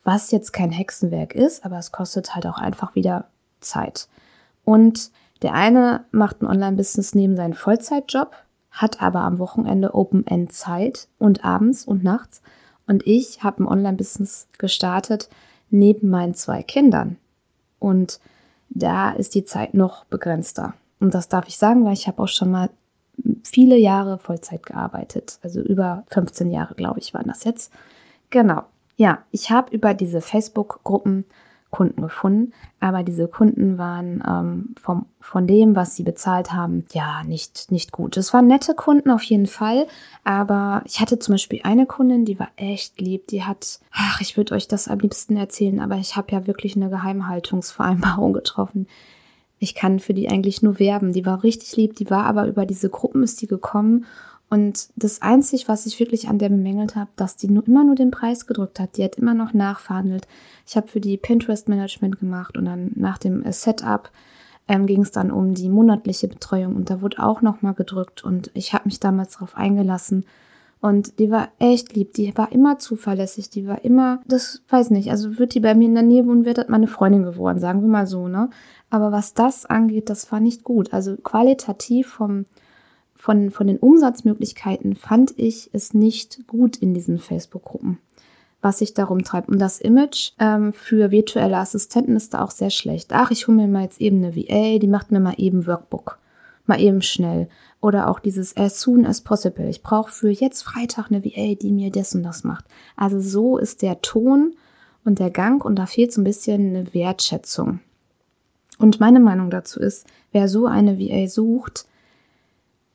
was 0.05 0.31
jetzt 0.31 0.53
kein 0.53 0.71
Hexenwerk 0.71 1.35
ist, 1.35 1.65
aber 1.65 1.79
es 1.79 1.91
kostet 1.91 2.37
halt 2.37 2.47
auch 2.47 2.59
einfach 2.59 2.95
wieder 2.95 3.27
Zeit. 3.59 4.07
Und 4.65 5.11
der 5.43 5.55
eine 5.55 6.05
macht 6.13 6.41
ein 6.41 6.47
Online-Business 6.47 7.17
neben 7.17 7.37
seinem 7.37 7.55
Vollzeitjob, 7.55 8.31
hat 8.71 9.03
aber 9.03 9.23
am 9.23 9.41
Wochenende 9.41 9.95
Open-End-Zeit 9.95 11.09
und 11.19 11.45
abends 11.45 11.85
und 11.85 12.05
nachts. 12.05 12.41
Und 12.87 13.05
ich 13.05 13.43
habe 13.43 13.65
ein 13.65 13.69
Online-Business 13.69 14.47
gestartet 14.59 15.29
neben 15.71 16.09
meinen 16.09 16.35
zwei 16.35 16.63
Kindern. 16.63 17.17
Und 17.81 18.21
da 18.71 19.11
ist 19.11 19.35
die 19.35 19.45
Zeit 19.45 19.75
noch 19.75 20.05
begrenzter. 20.05 20.75
Und 21.01 21.15
das 21.15 21.29
darf 21.29 21.49
ich 21.49 21.57
sagen, 21.57 21.85
weil 21.85 21.93
ich 21.93 22.07
habe 22.07 22.23
auch 22.23 22.29
schon 22.29 22.51
mal 22.51 22.71
viele 23.43 23.77
Jahre 23.77 24.19
Vollzeit 24.19 24.65
gearbeitet. 24.65 25.39
Also 25.43 25.61
über 25.61 26.05
15 26.09 26.51
Jahre, 26.51 26.75
glaube 26.75 27.01
ich, 27.01 27.15
waren 27.15 27.29
das 27.29 27.45
jetzt. 27.45 27.73
Genau. 28.31 28.63
Ja, 28.97 29.19
ich 29.31 29.51
habe 29.51 29.75
über 29.75 29.95
diese 29.95 30.21
Facebook-Gruppen 30.21 31.25
Kunden 31.75 32.03
gefunden, 32.03 32.53
aber 32.79 33.03
diese 33.03 33.27
Kunden 33.27 33.79
waren 33.79 34.23
ähm, 34.25 34.77
vom, 34.81 35.07
von 35.19 35.49
dem, 35.49 35.75
was 35.75 35.97
sie 35.97 36.05
bezahlt 36.05 36.53
haben, 36.53 36.85
ja, 36.93 37.25
nicht, 37.25 37.73
nicht 37.73 37.91
gut. 37.91 38.17
Es 38.17 38.33
waren 38.33 38.47
nette 38.47 38.75
Kunden 38.75 39.11
auf 39.11 39.25
jeden 39.25 39.49
Fall, 39.49 39.89
aber 40.23 40.83
ich 40.85 41.01
hatte 41.01 41.19
zum 41.19 41.35
Beispiel 41.35 41.63
eine 41.65 41.87
Kundin, 41.87 42.27
die 42.27 42.39
war 42.39 42.47
echt 42.55 43.01
lieb, 43.01 43.27
die 43.27 43.43
hat, 43.43 43.81
ach, 43.91 44.21
ich 44.21 44.37
würde 44.37 44.55
euch 44.55 44.69
das 44.69 44.87
am 44.87 45.01
liebsten 45.01 45.37
erzählen, 45.37 45.81
aber 45.81 45.97
ich 45.97 46.15
habe 46.15 46.31
ja 46.31 46.47
wirklich 46.47 46.77
eine 46.77 46.91
Geheimhaltungsvereinbarung 46.91 48.33
getroffen. 48.33 48.87
Ich 49.59 49.75
kann 49.75 49.99
für 49.99 50.15
die 50.15 50.29
eigentlich 50.29 50.63
nur 50.63 50.79
werben. 50.79 51.13
Die 51.13 51.25
war 51.25 51.43
richtig 51.43 51.77
lieb, 51.77 51.97
die 51.97 52.11
war 52.11 52.25
aber 52.25 52.47
über 52.47 52.67
diese 52.67 52.91
Gruppen 52.91 53.23
ist 53.23 53.41
die 53.41 53.47
gekommen 53.47 54.05
und 54.55 54.91
das 54.95 55.21
Einzige, 55.21 55.65
was 55.67 55.85
ich 55.85 55.99
wirklich 55.99 56.29
an 56.29 56.39
der 56.39 56.49
bemängelt 56.49 56.95
habe, 56.95 57.11
dass 57.17 57.37
die 57.37 57.49
nur, 57.49 57.67
immer 57.67 57.83
nur 57.83 57.97
den 57.97 58.13
Preis 58.13 58.47
gedrückt 58.47 58.79
hat. 58.79 58.97
Die 58.97 59.03
hat 59.03 59.17
immer 59.17 59.35
noch 59.35 59.53
nachverhandelt. 59.53 60.29
Ich 60.65 60.77
habe 60.77 60.87
für 60.87 61.01
die 61.01 61.17
Pinterest 61.17 61.69
Management 61.69 62.21
gemacht 62.21 62.57
und 62.57 62.67
dann 62.67 62.93
nach 62.95 63.19
dem 63.19 63.43
Setup 63.51 64.11
ähm, 64.69 64.87
ging 64.87 65.03
es 65.03 65.11
dann 65.11 65.33
um 65.33 65.55
die 65.55 65.69
monatliche 65.69 66.29
Betreuung 66.29 66.77
und 66.77 66.89
da 66.89 67.01
wurde 67.03 67.23
auch 67.23 67.43
noch 67.43 67.63
mal 67.63 67.73
gedrückt 67.73 68.23
und 68.23 68.51
ich 68.55 68.73
habe 68.73 68.85
mich 68.87 69.01
damals 69.01 69.35
darauf 69.35 69.57
eingelassen 69.57 70.25
Und 70.85 71.19
die 71.19 71.31
war 71.31 71.49
echt 71.59 71.97
lieb, 71.97 72.13
die 72.13 72.37
war 72.37 72.53
immer 72.53 72.79
zuverlässig, 72.79 73.49
die 73.49 73.67
war 73.67 73.87
immer, 73.87 74.21
das 74.27 74.61
weiß 74.69 74.91
nicht, 74.91 75.11
also 75.11 75.39
wird 75.39 75.55
die 75.55 75.61
bei 75.61 75.75
mir 75.75 75.87
in 75.87 75.95
der 75.95 76.03
Nähe 76.03 76.27
wohnen, 76.27 76.45
wird 76.45 76.59
das 76.59 76.69
meine 76.69 76.89
Freundin 76.89 77.23
geworden, 77.23 77.59
sagen 77.59 77.81
wir 77.81 77.89
mal 77.89 78.07
so, 78.07 78.29
ne? 78.29 78.51
Aber 78.91 79.11
was 79.11 79.33
das 79.33 79.65
angeht, 79.65 80.11
das 80.11 80.31
war 80.31 80.41
nicht 80.41 80.63
gut. 80.63 80.93
Also 80.93 81.17
qualitativ 81.17 82.09
vom, 82.09 82.45
von, 83.15 83.51
von 83.51 83.67
den 83.67 83.79
Umsatzmöglichkeiten 83.79 84.95
fand 84.95 85.33
ich 85.39 85.71
es 85.73 85.95
nicht 85.95 86.47
gut 86.49 86.77
in 86.77 86.93
diesen 86.93 87.19
Facebook-Gruppen, 87.19 87.97
was 88.61 88.81
sich 88.81 88.93
darum 88.93 89.25
treibt. 89.25 89.49
Und 89.49 89.61
das 89.61 89.81
Image 89.81 90.33
ähm, 90.39 90.75
für 90.75 91.11
virtuelle 91.11 91.57
Assistenten 91.57 92.15
ist 92.15 92.35
da 92.35 92.45
auch 92.45 92.51
sehr 92.51 92.69
schlecht. 92.69 93.15
Ach, 93.15 93.31
ich 93.31 93.49
hole 93.49 93.57
mir 93.57 93.69
mal 93.69 93.85
jetzt 93.85 94.03
eben 94.03 94.19
eine 94.19 94.37
VA, 94.37 94.79
die 94.79 94.89
macht 94.89 95.13
mir 95.13 95.21
mal 95.21 95.37
eben 95.39 95.67
Workbook. 95.67 96.19
Mal 96.67 96.79
eben 96.79 97.01
schnell. 97.01 97.49
Oder 97.85 98.09
auch 98.09 98.19
dieses 98.19 98.57
as 98.57 98.81
soon 98.81 99.05
as 99.05 99.21
possible. 99.21 99.69
Ich 99.69 99.83
brauche 99.83 100.11
für 100.11 100.31
jetzt 100.31 100.63
Freitag 100.63 101.11
eine 101.11 101.23
VA, 101.23 101.55
die 101.55 101.71
mir 101.71 101.91
das 101.91 102.15
und 102.15 102.23
das 102.23 102.43
macht. 102.43 102.65
Also 102.97 103.21
so 103.21 103.59
ist 103.59 103.83
der 103.83 104.01
Ton 104.01 104.55
und 105.05 105.19
der 105.19 105.31
Gang 105.31 105.63
und 105.63 105.77
da 105.77 105.85
fehlt 105.85 106.11
so 106.11 106.23
ein 106.23 106.25
bisschen 106.25 106.75
eine 106.75 106.95
Wertschätzung. 106.95 107.81
Und 108.79 109.01
meine 109.01 109.21
Meinung 109.21 109.51
dazu 109.51 109.81
ist, 109.81 110.07
wer 110.33 110.49
so 110.49 110.65
eine 110.65 110.99
VA 110.99 111.29
sucht, 111.29 111.85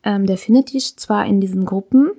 ähm, 0.01 0.25
der 0.25 0.39
findet 0.39 0.73
die 0.73 0.79
zwar 0.79 1.27
in 1.27 1.39
diesen 1.39 1.65
Gruppen, 1.65 2.09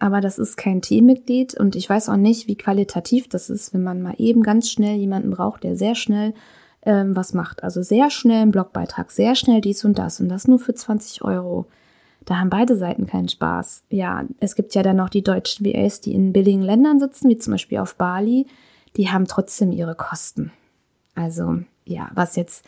aber 0.00 0.20
das 0.20 0.40
ist 0.40 0.56
kein 0.56 0.82
Teammitglied 0.82 1.54
und 1.54 1.76
ich 1.76 1.88
weiß 1.88 2.08
auch 2.08 2.16
nicht, 2.16 2.48
wie 2.48 2.56
qualitativ 2.56 3.28
das 3.28 3.50
ist, 3.50 3.72
wenn 3.72 3.84
man 3.84 4.02
mal 4.02 4.16
eben 4.18 4.42
ganz 4.42 4.68
schnell 4.68 4.96
jemanden 4.96 5.30
braucht, 5.30 5.62
der 5.62 5.76
sehr 5.76 5.94
schnell 5.94 6.34
ähm, 6.82 7.14
was 7.14 7.34
macht. 7.34 7.62
Also 7.62 7.82
sehr 7.82 8.10
schnell 8.10 8.42
einen 8.42 8.50
Blogbeitrag, 8.50 9.12
sehr 9.12 9.36
schnell 9.36 9.60
dies 9.60 9.84
und 9.84 9.96
das 9.96 10.18
und 10.18 10.28
das 10.28 10.48
nur 10.48 10.58
für 10.58 10.74
20 10.74 11.22
Euro. 11.22 11.66
Da 12.26 12.38
haben 12.38 12.50
beide 12.50 12.76
Seiten 12.76 13.06
keinen 13.06 13.28
Spaß. 13.28 13.84
Ja, 13.88 14.24
es 14.40 14.56
gibt 14.56 14.74
ja 14.74 14.82
dann 14.82 14.96
noch 14.96 15.08
die 15.08 15.22
deutschen 15.22 15.64
VAs, 15.64 16.00
die 16.00 16.12
in 16.12 16.32
billigen 16.32 16.60
Ländern 16.60 17.00
sitzen, 17.00 17.30
wie 17.30 17.38
zum 17.38 17.52
Beispiel 17.52 17.78
auf 17.78 17.94
Bali. 17.94 18.46
Die 18.96 19.10
haben 19.10 19.26
trotzdem 19.26 19.72
ihre 19.72 19.94
Kosten. 19.94 20.52
Also 21.14 21.60
ja, 21.84 22.10
was 22.14 22.36
jetzt 22.36 22.64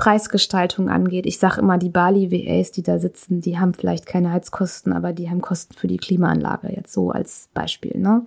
Preisgestaltung 0.00 0.88
angeht. 0.88 1.26
Ich 1.26 1.38
sage 1.38 1.60
immer, 1.60 1.76
die 1.76 1.90
Bali-VAs, 1.90 2.70
die 2.72 2.82
da 2.82 2.98
sitzen, 2.98 3.42
die 3.42 3.58
haben 3.58 3.74
vielleicht 3.74 4.06
keine 4.06 4.32
Heizkosten, 4.32 4.94
aber 4.94 5.12
die 5.12 5.28
haben 5.28 5.42
Kosten 5.42 5.74
für 5.74 5.88
die 5.88 5.98
Klimaanlage, 5.98 6.72
jetzt 6.74 6.94
so 6.94 7.10
als 7.10 7.50
Beispiel. 7.52 7.98
Ne? 7.98 8.24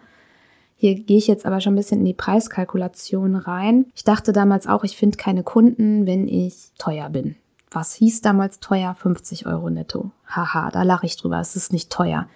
Hier 0.75 0.95
gehe 0.95 1.17
ich 1.17 1.25
jetzt 1.27 1.47
aber 1.47 1.61
schon 1.61 1.73
ein 1.73 1.77
bisschen 1.77 1.99
in 1.99 2.05
die 2.05 2.13
Preiskalkulation 2.13 3.35
rein. 3.35 3.87
Ich 3.95 4.03
dachte 4.03 4.33
damals 4.33 4.67
auch, 4.67 4.83
ich 4.83 4.97
finde 4.97 5.17
keine 5.17 5.41
Kunden, 5.41 6.05
wenn 6.05 6.27
ich 6.27 6.73
teuer 6.77 7.09
bin. 7.09 7.35
Was 7.73 7.93
hieß 7.95 8.21
damals 8.21 8.59
teuer? 8.59 8.93
50 8.93 9.47
Euro 9.47 9.69
netto. 9.69 10.11
Haha, 10.27 10.69
da 10.69 10.83
lache 10.83 11.05
ich 11.05 11.17
drüber. 11.17 11.39
Es 11.39 11.55
ist 11.55 11.73
nicht 11.73 11.91
teuer. 11.91 12.27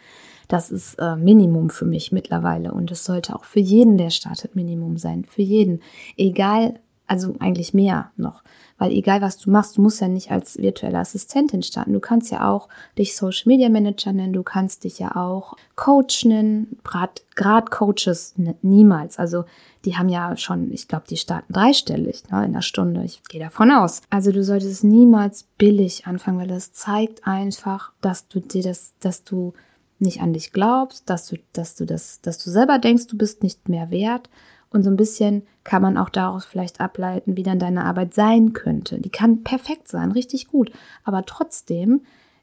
Das 0.47 0.71
ist 0.71 0.95
äh, 0.95 1.15
Minimum 1.15 1.69
für 1.69 1.85
mich 1.85 2.11
mittlerweile. 2.11 2.73
Und 2.73 2.91
es 2.91 3.03
sollte 3.03 3.35
auch 3.35 3.43
für 3.43 3.59
jeden, 3.59 3.97
der 3.97 4.09
startet, 4.09 4.55
Minimum 4.55 4.97
sein. 4.97 5.25
Für 5.25 5.41
jeden. 5.41 5.81
Egal, 6.15 6.79
also 7.07 7.35
eigentlich 7.39 7.73
mehr 7.73 8.11
noch. 8.17 8.43
Weil 8.77 8.91
egal 8.91 9.21
was 9.21 9.37
du 9.37 9.49
machst, 9.49 9.77
du 9.77 9.81
musst 9.81 10.01
ja 10.01 10.07
nicht 10.07 10.29
als 10.29 10.57
virtuelle 10.57 10.99
Assistentin 10.99 11.63
starten. 11.63 11.93
Du 11.93 11.99
kannst 11.99 12.31
ja 12.31 12.47
auch 12.47 12.69
dich 12.97 13.15
Social 13.15 13.43
Media 13.45 13.69
Manager 13.69 14.13
nennen, 14.13 14.33
du 14.33 14.43
kannst 14.43 14.83
dich 14.83 14.99
ja 14.99 15.15
auch 15.15 15.55
Coach 15.75 16.25
nennen, 16.25 16.77
Grad 16.83 17.71
Coaches 17.71 18.35
niemals. 18.61 19.17
Also 19.17 19.45
die 19.85 19.97
haben 19.97 20.09
ja 20.09 20.35
schon, 20.37 20.71
ich 20.71 20.87
glaube, 20.87 21.05
die 21.09 21.17
starten 21.17 21.53
dreistellig 21.53 22.23
ne, 22.29 22.45
in 22.45 22.53
der 22.53 22.61
Stunde. 22.61 23.03
Ich 23.03 23.23
gehe 23.23 23.41
davon 23.41 23.71
aus. 23.71 24.01
Also 24.09 24.31
du 24.31 24.43
solltest 24.43 24.83
niemals 24.83 25.43
billig 25.57 26.05
anfangen, 26.05 26.39
weil 26.39 26.47
das 26.47 26.73
zeigt 26.73 27.25
einfach, 27.25 27.93
dass 28.01 28.27
du 28.27 28.41
dir 28.41 28.63
das, 28.63 28.93
dass 28.99 29.23
du 29.23 29.53
nicht 29.99 30.21
an 30.21 30.33
dich 30.33 30.51
glaubst, 30.51 31.09
dass 31.09 31.27
du, 31.27 31.37
dass 31.53 31.75
du 31.75 31.85
das, 31.85 32.21
dass 32.21 32.37
du 32.37 32.51
selber 32.51 32.77
denkst, 32.77 33.07
du 33.07 33.17
bist 33.17 33.41
nicht 33.41 33.69
mehr 33.69 33.89
wert 33.89 34.29
und 34.69 34.83
so 34.83 34.89
ein 34.89 34.97
bisschen 34.97 35.43
kann 35.63 35.81
man 35.81 35.97
auch 35.97 36.09
daraus 36.09 36.45
vielleicht 36.45 36.81
ableiten, 36.81 37.37
wie 37.37 37.43
dann 37.43 37.59
deine 37.59 37.85
Arbeit 37.85 38.13
sein 38.13 38.53
könnte. 38.53 38.99
Die 38.99 39.09
kann 39.09 39.43
perfekt 39.43 39.87
sein, 39.87 40.11
richtig 40.11 40.47
gut. 40.47 40.71
Aber 41.03 41.25
trotzdem 41.25 42.01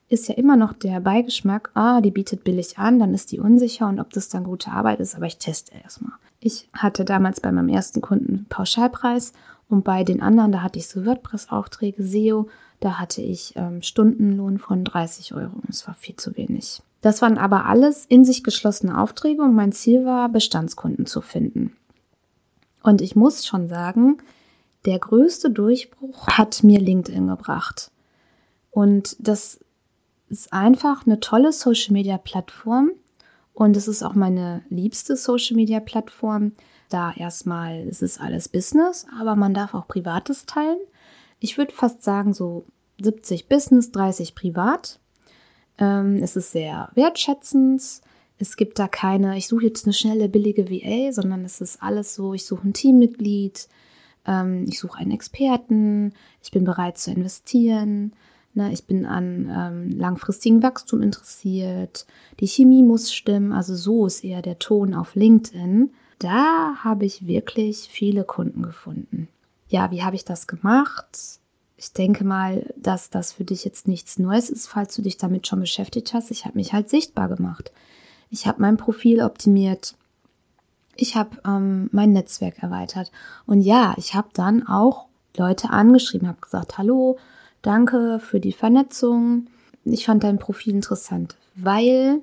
ist 0.09 0.29
ja 0.29 0.35
immer 0.35 0.57
noch 0.57 0.73
der 0.73 1.01
Beigeschmack, 1.01 1.71
ah, 1.75 2.01
die 2.01 2.11
bietet 2.11 2.45
billig 2.45 2.79
an, 2.79 2.99
dann 2.99 3.15
ist 3.15 3.33
die 3.33 3.41
unsicher 3.41 3.89
und 3.89 4.01
ob 4.01 4.13
das 4.13 4.29
dann 4.29 4.45
gute 4.45 4.71
Arbeit 4.71 5.01
ist, 5.01 5.17
aber 5.17 5.27
ich 5.27 5.39
teste 5.39 5.73
erstmal. 5.83 6.13
Ich 6.41 6.69
hatte 6.75 7.05
damals 7.05 7.41
bei 7.41 7.51
meinem 7.51 7.71
ersten 7.71 8.03
Kunden 8.03 8.47
Pauschalpreis 8.51 9.33
und 9.69 9.83
bei 9.83 10.05
den 10.05 10.21
anderen, 10.21 10.53
da 10.53 10.63
hatte 10.63 10.79
ich 10.79 10.89
so 10.89 11.07
WordPress-Aufträge, 11.07 12.03
SEO, 12.03 12.49
da 12.81 12.99
hatte 12.99 13.23
ich 13.23 13.55
ähm, 13.57 13.81
Stundenlohn 13.81 14.59
von 14.59 14.85
30 14.85 15.35
Euro. 15.35 15.55
Das 15.67 15.87
war 15.87 15.95
viel 15.95 16.17
zu 16.17 16.37
wenig. 16.37 16.83
Das 17.01 17.23
waren 17.23 17.39
aber 17.39 17.67
alles 17.67 18.05
in 18.07 18.25
sich 18.25 18.45
geschlossene 18.45 18.99
Aufträge 18.99 19.43
und 19.43 19.55
mein 19.55 19.73
Ziel 19.73 20.05
war, 20.05 20.29
Bestandskunden 20.29 21.07
zu 21.07 21.23
finden. 21.23 21.77
Und 22.85 23.01
ich 23.01 23.17
muss 23.17 23.47
schon 23.47 23.67
sagen, 23.67 24.19
der 24.85 24.99
größte 24.99 25.51
Durchbruch 25.51 26.29
hat 26.29 26.63
mir 26.63 26.79
LinkedIn 26.79 27.27
gebracht. 27.27 27.91
Und 28.71 29.17
das 29.19 29.59
ist 30.29 30.53
einfach 30.53 31.07
eine 31.07 31.19
tolle 31.19 31.53
Social-Media-Plattform. 31.53 32.91
Und 33.55 33.77
es 33.79 33.89
ist 33.89 34.03
auch 34.03 34.15
meine 34.15 34.63
liebste 34.69 35.17
Social-Media-Plattform. 35.17 36.53
Da 36.91 37.13
erstmal 37.13 37.85
ist 37.85 38.03
es 38.03 38.21
alles 38.21 38.51
Business, 38.51 39.07
aber 39.19 39.35
man 39.35 39.55
darf 39.55 39.73
auch 39.73 39.89
Privates 39.89 40.45
teilen. 40.45 40.79
Ich 41.41 41.57
würde 41.57 41.73
fast 41.73 42.03
sagen, 42.03 42.35
so 42.35 42.67
70 43.01 43.49
Business, 43.49 43.93
30 43.93 44.35
Privat. 44.35 45.01
Ähm, 45.79 46.19
es 46.23 46.37
ist 46.37 46.53
sehr 46.53 46.91
wertschätzend. 46.95 48.03
Es 48.45 48.59
gibt 48.59 48.79
da 48.79 48.89
keine, 48.89 49.39
ich 49.39 49.49
suche 49.49 49.65
jetzt 49.65 49.87
eine 49.87 49.95
schnelle, 49.95 50.29
billige 50.29 50.69
VA, 50.69 51.11
sondern 51.13 51.47
es 51.47 51.63
ist 51.63 51.83
alles 51.83 52.15
so, 52.15 52.35
ich 52.35 52.45
suche 52.45 52.69
ein 52.69 52.75
Teammitglied, 52.75 53.69
ähm, 54.27 54.67
ich 54.69 54.79
suche 54.79 54.99
einen 54.99 55.13
Experten, 55.13 56.13
ich 56.43 56.51
bin 56.51 56.65
bereit 56.65 56.99
zu 56.99 57.11
investieren, 57.11 58.13
ne, 58.53 58.71
ich 58.71 58.85
bin 58.85 59.07
an 59.07 59.51
ähm, 59.51 59.99
langfristigen 59.99 60.63
Wachstum 60.63 61.01
interessiert, 61.01 62.05
die 62.39 62.47
Chemie 62.47 62.83
muss 62.83 63.15
stimmen, 63.15 63.51
also 63.53 63.75
so 63.75 64.07
ist 64.07 64.23
eher 64.23 64.43
der 64.43 64.59
Ton 64.59 64.93
auf 64.93 65.15
LinkedIn. 65.15 65.95
Da 66.19 66.75
habe 66.85 67.07
ich 67.07 67.27
wirklich 67.27 67.89
viele 67.91 68.25
Kunden 68.25 68.61
gefunden. 68.61 69.29
Ja, 69.69 69.91
wie 69.91 70.03
habe 70.03 70.17
ich 70.17 70.27
das 70.27 70.47
gemacht? 70.47 71.41
Ich 71.79 71.95
denke 71.95 72.25
mal, 72.25 72.75
dass 72.77 73.09
das 73.09 73.33
für 73.33 73.45
dich 73.45 73.65
jetzt 73.65 73.89
nichts 73.89 74.19
Neues 74.19 74.51
ist, 74.51 74.67
falls 74.67 74.95
du 74.95 75.01
dich 75.01 75.17
damit 75.17 75.47
schon 75.47 75.61
beschäftigt 75.61 76.13
hast. 76.13 76.31
Ich 76.31 76.45
habe 76.45 76.59
mich 76.59 76.75
halt 76.75 76.91
sichtbar 76.91 77.29
gemacht. 77.31 77.73
Ich 78.31 78.47
habe 78.47 78.61
mein 78.61 78.77
Profil 78.77 79.23
optimiert. 79.23 79.95
Ich 80.97 81.17
habe 81.17 81.39
ähm, 81.45 81.89
mein 81.93 82.13
Netzwerk 82.13 82.63
erweitert. 82.63 83.11
Und 83.47 83.61
ja, 83.61 83.95
ich 83.97 84.15
habe 84.15 84.29
dann 84.33 84.67
auch 84.67 85.07
Leute 85.37 85.71
angeschrieben, 85.71 86.29
habe 86.29 86.41
gesagt, 86.41 86.79
hallo, 86.79 87.19
danke 87.63 88.21
für 88.21 88.41
die 88.41 88.53
Vernetzung. 88.53 89.49
Ich 89.85 90.07
fand 90.07 90.25
dein 90.25 90.39
Profil 90.39 90.75
interessant, 90.75 91.37
weil, 91.55 92.21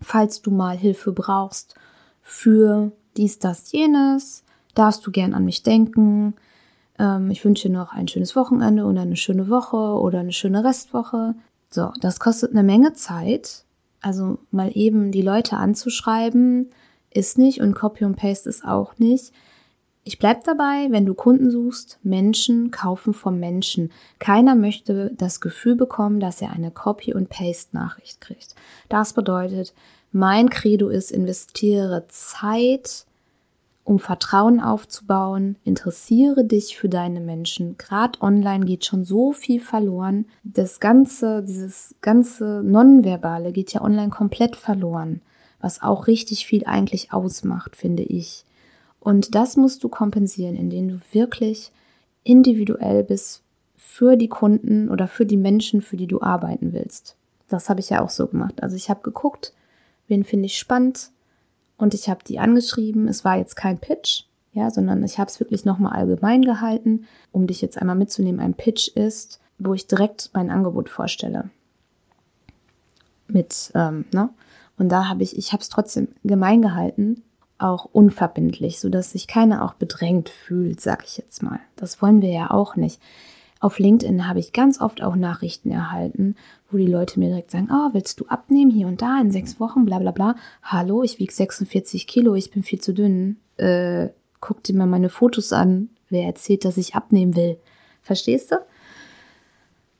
falls 0.00 0.42
du 0.42 0.50
mal 0.50 0.76
Hilfe 0.76 1.12
brauchst 1.12 1.74
für 2.22 2.92
dies, 3.16 3.38
das, 3.38 3.72
jenes, 3.72 4.44
darfst 4.74 5.06
du 5.06 5.10
gern 5.10 5.34
an 5.34 5.44
mich 5.44 5.62
denken. 5.62 6.34
Ähm, 6.98 7.30
ich 7.30 7.44
wünsche 7.44 7.68
dir 7.68 7.74
noch 7.74 7.92
ein 7.92 8.08
schönes 8.08 8.36
Wochenende 8.36 8.84
oder 8.84 9.02
eine 9.02 9.16
schöne 9.16 9.48
Woche 9.48 9.76
oder 9.76 10.20
eine 10.20 10.32
schöne 10.32 10.64
Restwoche. 10.64 11.34
So, 11.68 11.92
das 12.00 12.20
kostet 12.20 12.52
eine 12.52 12.62
Menge 12.62 12.92
Zeit 12.94 13.64
also 14.02 14.38
mal 14.50 14.70
eben 14.74 15.12
die 15.12 15.22
Leute 15.22 15.56
anzuschreiben, 15.56 16.70
ist 17.10 17.38
nicht 17.38 17.60
und 17.60 17.74
Copy 17.74 18.04
und 18.04 18.16
Paste 18.16 18.48
ist 18.48 18.64
auch 18.64 18.98
nicht. 18.98 19.32
Ich 20.04 20.18
bleib 20.18 20.42
dabei, 20.44 20.88
wenn 20.90 21.06
du 21.06 21.14
Kunden 21.14 21.50
suchst, 21.50 22.00
Menschen 22.02 22.72
kaufen 22.72 23.14
vom 23.14 23.38
Menschen. 23.38 23.92
Keiner 24.18 24.56
möchte 24.56 25.12
das 25.16 25.40
Gefühl 25.40 25.76
bekommen, 25.76 26.18
dass 26.18 26.42
er 26.42 26.50
eine 26.50 26.72
Copy 26.72 27.14
und 27.14 27.28
Paste 27.28 27.76
Nachricht 27.76 28.20
kriegt. 28.20 28.56
Das 28.88 29.12
bedeutet, 29.12 29.74
mein 30.10 30.50
Credo 30.50 30.88
ist, 30.88 31.12
investiere 31.12 32.06
Zeit, 32.08 33.06
um 33.84 33.98
Vertrauen 33.98 34.60
aufzubauen, 34.60 35.56
interessiere 35.64 36.44
dich 36.44 36.76
für 36.76 36.88
deine 36.88 37.20
Menschen. 37.20 37.76
Gerade 37.78 38.20
online 38.20 38.64
geht 38.64 38.84
schon 38.84 39.04
so 39.04 39.32
viel 39.32 39.60
verloren. 39.60 40.26
Das 40.44 40.78
ganze, 40.78 41.42
dieses 41.42 41.94
ganze 42.00 42.62
Nonverbale 42.64 43.52
geht 43.52 43.72
ja 43.72 43.82
online 43.82 44.10
komplett 44.10 44.54
verloren, 44.54 45.20
was 45.60 45.82
auch 45.82 46.06
richtig 46.06 46.46
viel 46.46 46.64
eigentlich 46.64 47.12
ausmacht, 47.12 47.74
finde 47.74 48.04
ich. 48.04 48.44
Und 49.00 49.34
das 49.34 49.56
musst 49.56 49.82
du 49.82 49.88
kompensieren, 49.88 50.54
indem 50.54 50.88
du 50.88 51.00
wirklich 51.10 51.72
individuell 52.22 53.02
bist 53.02 53.42
für 53.76 54.16
die 54.16 54.28
Kunden 54.28 54.88
oder 54.90 55.08
für 55.08 55.26
die 55.26 55.36
Menschen, 55.36 55.82
für 55.82 55.96
die 55.96 56.06
du 56.06 56.22
arbeiten 56.22 56.72
willst. 56.72 57.16
Das 57.48 57.68
habe 57.68 57.80
ich 57.80 57.90
ja 57.90 58.00
auch 58.00 58.10
so 58.10 58.28
gemacht. 58.28 58.62
Also 58.62 58.76
ich 58.76 58.88
habe 58.88 59.02
geguckt, 59.02 59.52
wen 60.06 60.22
finde 60.22 60.46
ich 60.46 60.56
spannend, 60.56 61.10
und 61.82 61.94
ich 61.94 62.08
habe 62.08 62.20
die 62.24 62.38
angeschrieben. 62.38 63.08
Es 63.08 63.24
war 63.24 63.38
jetzt 63.38 63.56
kein 63.56 63.76
Pitch, 63.76 64.22
ja, 64.52 64.70
sondern 64.70 65.02
ich 65.02 65.18
habe 65.18 65.28
es 65.28 65.40
wirklich 65.40 65.64
nochmal 65.64 65.94
allgemein 65.94 66.42
gehalten, 66.42 67.06
um 67.32 67.48
dich 67.48 67.60
jetzt 67.60 67.76
einmal 67.76 67.96
mitzunehmen. 67.96 68.40
Ein 68.40 68.54
Pitch 68.54 68.86
ist, 68.86 69.40
wo 69.58 69.74
ich 69.74 69.88
direkt 69.88 70.30
mein 70.32 70.52
Angebot 70.52 70.88
vorstelle. 70.88 71.50
Mit, 73.26 73.72
ähm, 73.74 74.04
ne? 74.14 74.30
Und 74.78 74.90
da 74.90 75.08
habe 75.08 75.24
ich, 75.24 75.36
ich 75.36 75.52
habe 75.52 75.60
es 75.60 75.70
trotzdem 75.70 76.06
gemein 76.22 76.62
gehalten, 76.62 77.24
auch 77.58 77.86
unverbindlich, 77.86 78.78
sodass 78.78 79.10
sich 79.10 79.26
keiner 79.26 79.64
auch 79.64 79.74
bedrängt 79.74 80.28
fühlt, 80.28 80.80
sag 80.80 81.02
ich 81.04 81.16
jetzt 81.16 81.42
mal. 81.42 81.58
Das 81.74 82.00
wollen 82.00 82.22
wir 82.22 82.30
ja 82.30 82.52
auch 82.52 82.76
nicht. 82.76 83.00
Auf 83.62 83.78
LinkedIn 83.78 84.26
habe 84.26 84.40
ich 84.40 84.52
ganz 84.52 84.80
oft 84.80 85.04
auch 85.04 85.14
Nachrichten 85.14 85.70
erhalten, 85.70 86.34
wo 86.68 86.78
die 86.78 86.88
Leute 86.88 87.20
mir 87.20 87.28
direkt 87.28 87.52
sagen, 87.52 87.68
oh, 87.70 87.90
willst 87.92 88.18
du 88.18 88.26
abnehmen 88.26 88.72
hier 88.72 88.88
und 88.88 89.00
da 89.00 89.20
in 89.20 89.30
sechs 89.30 89.60
Wochen, 89.60 89.84
bla 89.84 90.00
bla 90.00 90.10
bla. 90.10 90.34
Hallo, 90.64 91.04
ich 91.04 91.20
wiege 91.20 91.32
46 91.32 92.08
Kilo, 92.08 92.34
ich 92.34 92.50
bin 92.50 92.64
viel 92.64 92.80
zu 92.80 92.92
dünn. 92.92 93.36
Äh, 93.58 94.08
guck 94.40 94.64
dir 94.64 94.74
mal 94.74 94.88
meine 94.88 95.08
Fotos 95.08 95.52
an. 95.52 95.90
Wer 96.08 96.26
erzählt, 96.26 96.64
dass 96.64 96.76
ich 96.76 96.96
abnehmen 96.96 97.36
will? 97.36 97.56
Verstehst 98.00 98.50
du? 98.50 98.56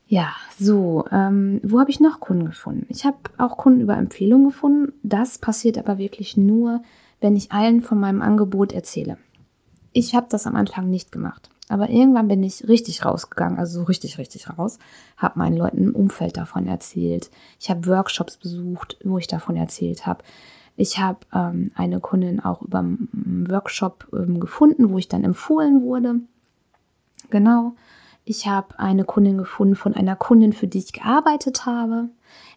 Ja, 0.07 0.33
so, 0.59 1.05
ähm, 1.09 1.61
wo 1.63 1.79
habe 1.79 1.89
ich 1.89 2.01
noch 2.01 2.19
Kunden 2.19 2.47
gefunden? 2.47 2.85
Ich 2.89 3.05
habe 3.05 3.17
auch 3.37 3.55
Kunden 3.55 3.79
über 3.79 3.95
Empfehlungen 3.95 4.49
gefunden. 4.49 4.91
Das 5.03 5.37
passiert 5.37 5.77
aber 5.77 5.97
wirklich 5.97 6.35
nur, 6.35 6.81
wenn 7.21 7.37
ich 7.37 7.53
allen 7.53 7.79
von 7.79 7.97
meinem 7.97 8.21
Angebot 8.21 8.73
erzähle. 8.73 9.17
Ich 9.93 10.15
habe 10.15 10.27
das 10.29 10.47
am 10.47 10.57
Anfang 10.57 10.89
nicht 10.89 11.13
gemacht. 11.13 11.49
Aber 11.73 11.89
irgendwann 11.89 12.27
bin 12.27 12.43
ich 12.43 12.67
richtig 12.67 13.03
rausgegangen, 13.03 13.57
also 13.57 13.79
so 13.79 13.85
richtig, 13.85 14.19
richtig 14.19 14.47
raus, 14.47 14.77
habe 15.17 15.39
meinen 15.39 15.57
Leuten 15.57 15.85
im 15.85 15.95
Umfeld 15.95 16.37
davon 16.37 16.67
erzählt. 16.67 17.31
Ich 17.59 17.71
habe 17.71 17.87
Workshops 17.87 18.37
besucht, 18.37 18.99
wo 19.03 19.17
ich 19.17 19.25
davon 19.25 19.55
erzählt 19.55 20.05
habe. 20.05 20.23
Ich 20.75 20.99
habe 20.99 21.21
ähm, 21.33 21.71
eine 21.73 21.99
Kundin 21.99 22.39
auch 22.39 22.61
über 22.61 22.77
einen 22.77 23.47
Workshop 23.49 24.05
ähm, 24.13 24.39
gefunden, 24.39 24.91
wo 24.91 24.99
ich 24.99 25.07
dann 25.07 25.23
empfohlen 25.23 25.81
wurde. 25.81 26.19
Genau. 27.31 27.73
Ich 28.23 28.45
habe 28.45 28.77
eine 28.77 29.03
Kundin 29.03 29.39
gefunden 29.39 29.75
von 29.75 29.95
einer 29.95 30.15
Kundin, 30.15 30.53
für 30.53 30.67
die 30.67 30.77
ich 30.77 30.93
gearbeitet 30.93 31.65
habe. 31.65 32.09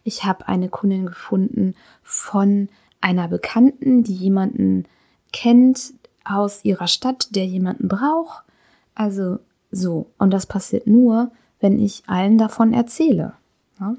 Ich 0.03 0.25
habe 0.25 0.47
eine 0.47 0.69
Kundin 0.69 1.07
gefunden 1.07 1.73
von 2.03 2.69
einer 3.01 3.27
Bekannten, 3.27 4.03
die 4.03 4.13
jemanden 4.13 4.85
kennt 5.33 5.95
aus 6.23 6.63
ihrer 6.63 6.87
Stadt, 6.87 7.35
der 7.35 7.47
jemanden 7.47 7.87
braucht. 7.87 8.43
Also 8.97 9.37
so. 9.69 10.07
Und 10.17 10.31
das 10.31 10.47
passiert 10.47 10.87
nur, 10.87 11.31
wenn 11.59 11.79
ich 11.79 12.03
allen 12.07 12.39
davon 12.39 12.73
erzähle. 12.73 13.33
Ja? 13.79 13.95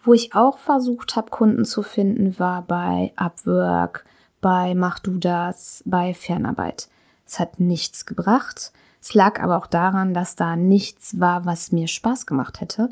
Wo 0.00 0.14
ich 0.14 0.34
auch 0.34 0.56
versucht 0.56 1.14
habe, 1.14 1.30
Kunden 1.30 1.66
zu 1.66 1.82
finden, 1.82 2.38
war 2.38 2.62
bei 2.62 3.12
Upwork, 3.14 4.06
bei 4.40 4.74
Mach 4.74 5.00
du 5.00 5.18
das, 5.18 5.82
bei 5.84 6.14
Fernarbeit. 6.14 6.88
Es 7.26 7.38
hat 7.38 7.60
nichts 7.60 8.06
gebracht. 8.06 8.72
Es 9.02 9.12
lag 9.12 9.42
aber 9.42 9.58
auch 9.58 9.66
daran, 9.66 10.14
dass 10.14 10.34
da 10.34 10.56
nichts 10.56 11.20
war, 11.20 11.44
was 11.44 11.72
mir 11.72 11.88
Spaß 11.88 12.24
gemacht 12.24 12.62
hätte. 12.62 12.88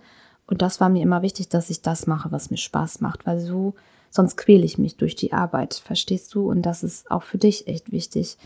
Und 0.46 0.60
das 0.60 0.78
war 0.78 0.90
mir 0.90 1.02
immer 1.02 1.22
wichtig, 1.22 1.48
dass 1.48 1.70
ich 1.70 1.80
das 1.80 2.06
mache, 2.06 2.30
was 2.32 2.50
mir 2.50 2.58
Spaß 2.58 3.00
macht, 3.00 3.26
weil 3.26 3.40
so 3.40 3.72
sonst 4.10 4.36
quäle 4.36 4.64
ich 4.64 4.76
mich 4.76 4.96
durch 4.96 5.16
die 5.16 5.32
Arbeit, 5.32 5.74
verstehst 5.74 6.34
du? 6.34 6.50
Und 6.50 6.62
das 6.62 6.82
ist 6.82 7.10
auch 7.10 7.22
für 7.22 7.38
dich 7.38 7.66
echt 7.66 7.92
wichtig, 7.92 8.36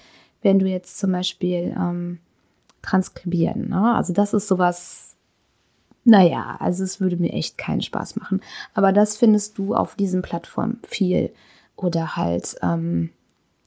wenn 0.43 0.59
du 0.59 0.67
jetzt 0.67 0.99
zum 0.99 1.13
Beispiel 1.13 1.75
ähm, 1.77 2.19
transkribieren, 2.83 3.69
ne? 3.69 3.95
also 3.95 4.13
das 4.13 4.35
ist 4.35 4.49
sowas, 4.49 5.17
naja, 6.05 6.57
also 6.61 6.83
es 6.83 7.01
würde 7.01 7.17
mir 7.17 7.33
echt 7.33 7.59
keinen 7.59 7.83
Spaß 7.83 8.17
machen, 8.17 8.41
aber 8.75 8.93
das 8.93 9.17
findest 9.17 9.59
du 9.59 9.75
auf 9.75 9.97
diesen 9.97 10.23
Plattformen 10.23 10.81
viel 10.87 11.33
oder 11.77 12.17
halt, 12.17 12.57
ähm, 12.63 13.11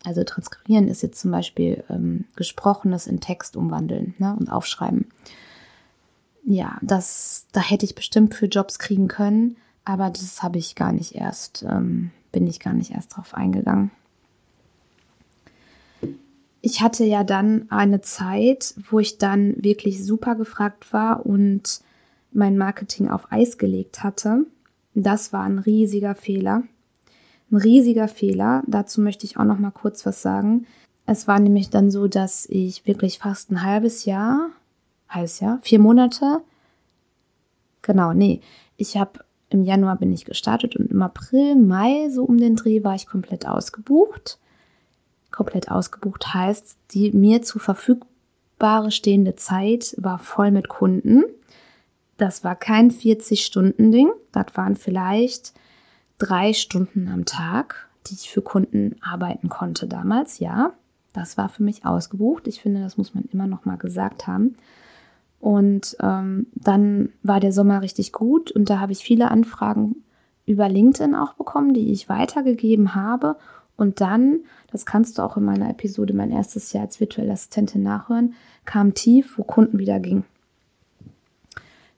also 0.03 0.23
transkribieren 0.23 0.87
ist 0.87 1.01
jetzt 1.01 1.21
zum 1.21 1.31
Beispiel 1.31 1.83
ähm, 1.89 2.25
gesprochenes 2.35 3.07
in 3.07 3.21
Text 3.21 3.55
umwandeln 3.55 4.15
ne? 4.17 4.35
und 4.37 4.49
aufschreiben. 4.49 5.07
Ja, 6.45 6.77
das, 6.81 7.47
da 7.53 7.61
hätte 7.61 7.85
ich 7.85 7.95
bestimmt 7.95 8.35
für 8.35 8.47
Jobs 8.47 8.77
kriegen 8.77 9.07
können, 9.07 9.55
aber 9.85 10.09
das 10.09 10.43
habe 10.43 10.57
ich 10.57 10.75
gar 10.75 10.91
nicht 10.91 11.15
erst, 11.15 11.63
ähm, 11.63 12.11
bin 12.31 12.47
ich 12.47 12.59
gar 12.59 12.73
nicht 12.73 12.91
erst 12.91 13.15
drauf 13.15 13.33
eingegangen. 13.33 13.91
Ich 16.65 16.81
hatte 16.81 17.03
ja 17.03 17.25
dann 17.25 17.65
eine 17.69 17.99
Zeit, 17.99 18.73
wo 18.89 18.99
ich 18.99 19.17
dann 19.17 19.61
wirklich 19.61 20.01
super 20.01 20.35
gefragt 20.35 20.93
war 20.93 21.25
und 21.25 21.81
mein 22.31 22.57
Marketing 22.57 23.09
auf 23.09 23.29
Eis 23.33 23.57
gelegt 23.57 24.01
hatte. 24.01 24.45
Das 24.95 25.33
war 25.33 25.43
ein 25.43 25.59
riesiger 25.59 26.15
Fehler. 26.15 26.63
Ein 27.51 27.57
riesiger 27.57 28.07
Fehler. 28.07 28.63
Dazu 28.65 29.01
möchte 29.01 29.25
ich 29.25 29.35
auch 29.35 29.43
noch 29.43 29.59
mal 29.59 29.71
kurz 29.71 30.05
was 30.05 30.21
sagen. 30.21 30.65
Es 31.05 31.27
war 31.27 31.37
nämlich 31.41 31.69
dann 31.69 31.91
so, 31.91 32.07
dass 32.07 32.45
ich 32.45 32.87
wirklich 32.87 33.19
fast 33.19 33.51
ein 33.51 33.63
halbes 33.63 34.05
Jahr, 34.05 34.49
halbes 35.09 35.41
Jahr, 35.41 35.59
vier 35.63 35.79
Monate, 35.79 36.41
genau, 37.81 38.13
nee, 38.13 38.39
ich 38.77 38.95
habe 38.95 39.19
im 39.49 39.65
Januar 39.65 39.97
bin 39.97 40.13
ich 40.13 40.23
gestartet 40.23 40.77
und 40.77 40.89
im 40.89 41.01
April, 41.01 41.55
Mai, 41.55 42.09
so 42.09 42.23
um 42.23 42.37
den 42.37 42.55
Dreh, 42.55 42.85
war 42.85 42.95
ich 42.95 43.05
komplett 43.05 43.45
ausgebucht. 43.45 44.39
Komplett 45.33 45.71
ausgebucht 45.71 46.33
heißt, 46.33 46.77
die 46.91 47.11
mir 47.11 47.41
zu 47.41 47.57
verfügbare 47.57 48.91
stehende 48.91 49.35
Zeit 49.35 49.95
war 49.97 50.19
voll 50.19 50.51
mit 50.51 50.69
Kunden. 50.69 51.23
Das 52.17 52.43
war 52.43 52.55
kein 52.55 52.91
40-Stunden-Ding. 52.91 54.11
Das 54.31 54.45
waren 54.55 54.75
vielleicht 54.75 55.53
drei 56.19 56.53
Stunden 56.53 57.09
am 57.09 57.25
Tag, 57.25 57.89
die 58.07 58.13
ich 58.13 58.29
für 58.29 58.43
Kunden 58.43 58.95
arbeiten 59.01 59.49
konnte 59.49 59.87
damals. 59.87 60.37
Ja, 60.37 60.73
das 61.13 61.35
war 61.35 61.49
für 61.49 61.63
mich 61.63 61.83
ausgebucht. 61.83 62.47
Ich 62.47 62.61
finde, 62.61 62.81
das 62.81 62.97
muss 62.97 63.15
man 63.15 63.25
immer 63.33 63.47
noch 63.47 63.65
mal 63.65 63.77
gesagt 63.77 64.27
haben. 64.27 64.55
Und 65.39 65.97
ähm, 65.99 66.45
dann 66.53 67.09
war 67.23 67.39
der 67.39 67.51
Sommer 67.51 67.81
richtig 67.81 68.13
gut 68.13 68.51
und 68.51 68.69
da 68.69 68.79
habe 68.79 68.91
ich 68.91 68.99
viele 68.99 69.31
Anfragen 69.31 69.95
über 70.45 70.69
LinkedIn 70.69 71.15
auch 71.15 71.33
bekommen, 71.33 71.73
die 71.73 71.91
ich 71.91 72.07
weitergegeben 72.07 72.93
habe. 72.93 73.35
Und 73.75 74.01
dann, 74.01 74.41
das 74.71 74.85
kannst 74.85 75.17
du 75.17 75.23
auch 75.23 75.37
in 75.37 75.43
meiner 75.43 75.69
Episode 75.69 76.13
mein 76.13 76.31
erstes 76.31 76.73
Jahr 76.73 76.85
als 76.85 76.99
virtuelle 76.99 77.33
Assistentin 77.33 77.83
nachhören, 77.83 78.35
kam 78.65 78.93
tief, 78.93 79.37
wo 79.37 79.43
Kunden 79.43 79.79
wieder 79.79 79.99
ging. 79.99 80.23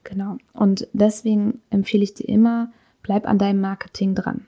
Genau. 0.04 0.38
Und 0.54 0.88
deswegen 0.94 1.62
empfehle 1.70 2.04
ich 2.04 2.14
dir 2.14 2.30
immer, 2.30 2.72
bleib 3.02 3.28
an 3.28 3.38
deinem 3.38 3.60
Marketing 3.60 4.16
dran. 4.16 4.46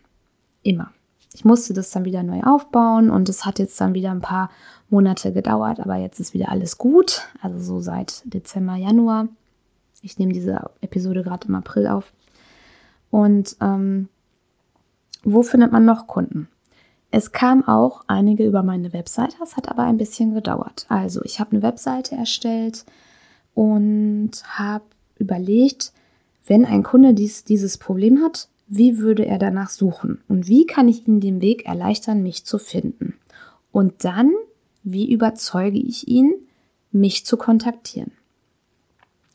Immer. 0.64 0.92
Ich 1.34 1.46
musste 1.46 1.74
das 1.74 1.92
dann 1.92 2.06
wieder 2.06 2.24
neu 2.24 2.42
aufbauen 2.42 3.12
und 3.12 3.30
es 3.30 3.46
hat 3.46 3.60
jetzt 3.60 3.80
dann 3.80 3.94
wieder 3.94 4.12
ein 4.12 4.22
paar 4.22 4.50
Monate 4.90 5.34
gedauert, 5.34 5.80
aber 5.80 5.96
jetzt 5.98 6.20
ist 6.20 6.34
wieder 6.34 6.50
alles 6.50 6.78
gut. 6.78 7.28
Also 7.42 7.60
so 7.60 7.80
seit 7.80 8.22
Dezember, 8.26 8.76
Januar. 8.76 9.28
Ich 10.02 10.18
nehme 10.18 10.34
diese 10.34 10.70
Episode 10.82 11.24
gerade 11.24 11.48
im 11.48 11.56
April 11.56 11.88
auf. 11.88 12.14
Und 13.12 13.56
ähm, 13.62 14.10
wo 15.24 15.44
findet 15.44 15.72
man 15.72 15.86
noch 15.86 16.08
Kunden? 16.08 16.48
Es 17.10 17.32
kam 17.32 17.68
auch 17.68 18.04
einige 18.08 18.46
über 18.46 18.64
meine 18.64 18.94
Webseite, 18.94 19.38
es 19.42 19.56
hat 19.56 19.70
aber 19.70 19.84
ein 19.84 19.98
bisschen 19.98 20.34
gedauert. 20.34 20.86
Also 20.90 21.22
ich 21.24 21.40
habe 21.40 21.52
eine 21.52 21.62
Webseite 21.62 22.16
erstellt 22.16 22.86
und 23.54 24.32
habe 24.46 24.84
überlegt, 25.18 25.94
wenn 26.46 26.66
ein 26.66 26.84
Kunde 26.84 27.14
dies, 27.14 27.44
dieses 27.44 27.78
Problem 27.78 28.22
hat, 28.22 28.50
wie 28.68 28.98
würde 28.98 29.26
er 29.26 29.40
danach 29.40 29.70
suchen 29.70 30.22
und 30.28 30.48
wie 30.48 30.66
kann 30.66 30.90
ich 30.90 31.08
ihm 31.08 31.22
den 31.22 31.42
Weg 31.42 31.66
erleichtern, 31.66 32.24
mich 32.24 32.46
zu 32.46 32.60
finden. 32.60 33.16
Und 33.72 34.04
dann 34.04 34.34
wie 34.90 35.12
überzeuge 35.12 35.80
ich 35.80 36.08
ihn, 36.08 36.34
mich 36.92 37.26
zu 37.26 37.36
kontaktieren? 37.36 38.12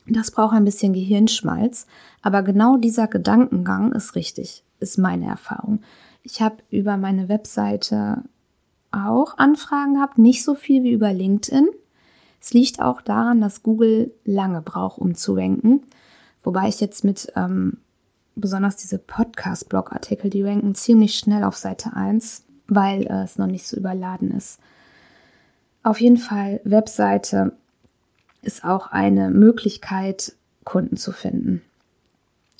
Das 0.07 0.31
braucht 0.31 0.55
ein 0.55 0.65
bisschen 0.65 0.93
Gehirnschmalz, 0.93 1.85
aber 2.23 2.41
genau 2.41 2.77
dieser 2.77 3.07
Gedankengang 3.07 3.91
ist 3.93 4.15
richtig, 4.15 4.63
ist 4.79 4.97
meine 4.97 5.27
Erfahrung. 5.27 5.81
Ich 6.23 6.41
habe 6.41 6.57
über 6.69 6.97
meine 6.97 7.29
Webseite 7.29 8.23
auch 8.91 9.37
Anfragen 9.37 9.95
gehabt, 9.95 10.17
nicht 10.17 10.43
so 10.43 10.55
viel 10.55 10.83
wie 10.83 10.91
über 10.91 11.11
LinkedIn. 11.11 11.67
Es 12.41 12.53
liegt 12.53 12.81
auch 12.81 13.01
daran, 13.01 13.41
dass 13.41 13.63
Google 13.63 14.13
lange 14.23 14.61
braucht, 14.61 14.99
um 14.99 15.15
zu 15.15 15.33
ranken. 15.33 15.83
Wobei 16.43 16.67
ich 16.67 16.79
jetzt 16.79 17.03
mit 17.03 17.31
ähm, 17.35 17.77
besonders 18.35 18.75
diese 18.77 18.99
Podcast-Blog-Artikel, 18.99 20.29
die 20.29 20.43
ranken 20.43 20.75
ziemlich 20.75 21.15
schnell 21.15 21.43
auf 21.43 21.57
Seite 21.57 21.93
1, 21.93 22.43
weil 22.67 23.03
äh, 23.07 23.23
es 23.23 23.37
noch 23.37 23.47
nicht 23.47 23.67
so 23.67 23.77
überladen 23.77 24.31
ist. 24.31 24.59
Auf 25.83 25.99
jeden 25.99 26.17
Fall, 26.17 26.61
Webseite 26.63 27.53
ist 28.41 28.63
auch 28.63 28.87
eine 28.87 29.29
Möglichkeit, 29.29 30.33
Kunden 30.63 30.97
zu 30.97 31.11
finden. 31.11 31.61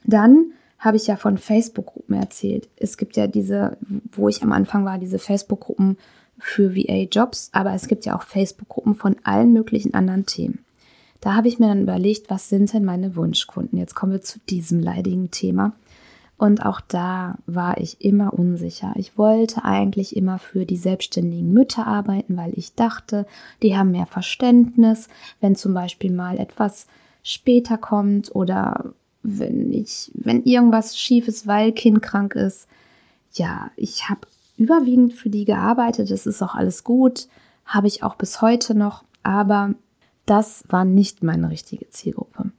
Dann 0.06 0.52
habe 0.84 0.98
ich 0.98 1.08
ja 1.08 1.16
von 1.16 1.38
Facebook-Gruppen 1.38 2.16
erzählt. 2.16 2.68
Es 2.76 2.98
gibt 2.98 3.16
ja 3.16 3.28
diese, 3.28 3.78
wo 4.12 4.28
ich 4.28 4.44
am 4.44 4.52
Anfang 4.52 4.84
war, 4.84 4.98
diese 4.98 5.18
Facebook-Gruppen 5.18 5.98
für 6.38 6.76
VA-Jobs, 6.76 7.50
aber 7.54 7.74
es 7.74 7.88
gibt 7.88 8.06
ja 8.06 8.18
auch 8.18 8.24
Facebook-Gruppen 8.24 8.96
von 8.96 9.16
allen 9.24 9.54
möglichen 9.54 9.94
anderen 9.94 10.26
Themen. 10.26 10.66
Da 11.22 11.36
habe 11.36 11.48
ich 11.48 11.58
mir 11.58 11.68
dann 11.68 11.84
überlegt, 11.84 12.30
was 12.30 12.50
sind 12.50 12.74
denn 12.74 12.84
meine 12.84 13.16
Wunschkunden? 13.16 13.80
Jetzt 13.80 13.96
kommen 13.96 14.12
wir 14.12 14.22
zu 14.22 14.40
diesem 14.50 14.82
leidigen 14.82 15.32
Thema. 15.32 15.72
Und 16.38 16.66
auch 16.66 16.82
da 16.82 17.38
war 17.46 17.78
ich 17.78 18.04
immer 18.04 18.34
unsicher. 18.34 18.92
Ich 18.98 19.18
wollte 19.18 19.64
eigentlich 19.64 20.18
immer 20.18 20.38
für 20.38 20.66
die 20.66 20.76
selbstständigen 20.76 21.54
Mütter 21.54 21.88
arbeiten, 21.88 22.36
weil 22.36 22.52
ich 22.58 22.76
dachte, 22.76 23.26
die 23.62 23.78
haben 23.78 23.92
mehr 23.92 24.08
Verständnis, 24.08 25.08
wenn 25.40 25.56
zum 25.56 25.74
Beispiel 25.74 26.12
mal 26.12 26.40
etwas 26.40 26.88
später 27.22 27.78
kommt 27.78 28.36
oder 28.36 28.94
wenn 29.24 29.72
ich, 29.72 30.12
wenn 30.14 30.44
irgendwas 30.44 30.98
schief 30.98 31.28
ist, 31.28 31.48
weil 31.48 31.72
Kind 31.72 32.02
krank 32.02 32.36
ist. 32.36 32.68
Ja, 33.34 33.72
ich 33.76 34.10
habe 34.10 34.22
überwiegend 34.58 35.14
für 35.14 35.30
die 35.30 35.46
gearbeitet. 35.46 36.12
Das 36.12 36.26
ist 36.26 36.42
auch 36.42 36.56
alles 36.56 36.84
gut. 36.84 37.28
Habe 37.66 37.88
ich 37.88 38.04
auch 38.04 38.16
bis 38.16 38.42
heute 38.42 38.76
noch. 38.76 39.04
Aber 39.24 39.74
das 40.26 40.64
war 40.68 40.86
nicht 40.86 41.24
meine 41.24 41.50
richtige 41.50 41.90
Zielgruppe. 41.90 42.52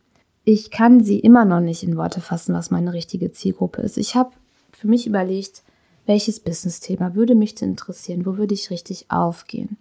Ich 0.44 0.70
kann 0.70 1.02
sie 1.02 1.20
immer 1.20 1.44
noch 1.44 1.60
nicht 1.60 1.82
in 1.82 1.96
Worte 1.96 2.20
fassen, 2.20 2.54
was 2.54 2.70
meine 2.70 2.92
richtige 2.92 3.32
Zielgruppe 3.32 3.82
ist. 3.82 3.96
Ich 3.96 4.14
habe 4.14 4.32
für 4.72 4.88
mich 4.88 5.06
überlegt, 5.06 5.62
welches 6.06 6.40
Business-Thema 6.40 7.14
würde 7.14 7.34
mich 7.34 7.60
interessieren? 7.62 8.26
Wo 8.26 8.36
würde 8.36 8.54
ich 8.54 8.70
richtig 8.70 9.10
aufgehen? 9.10 9.78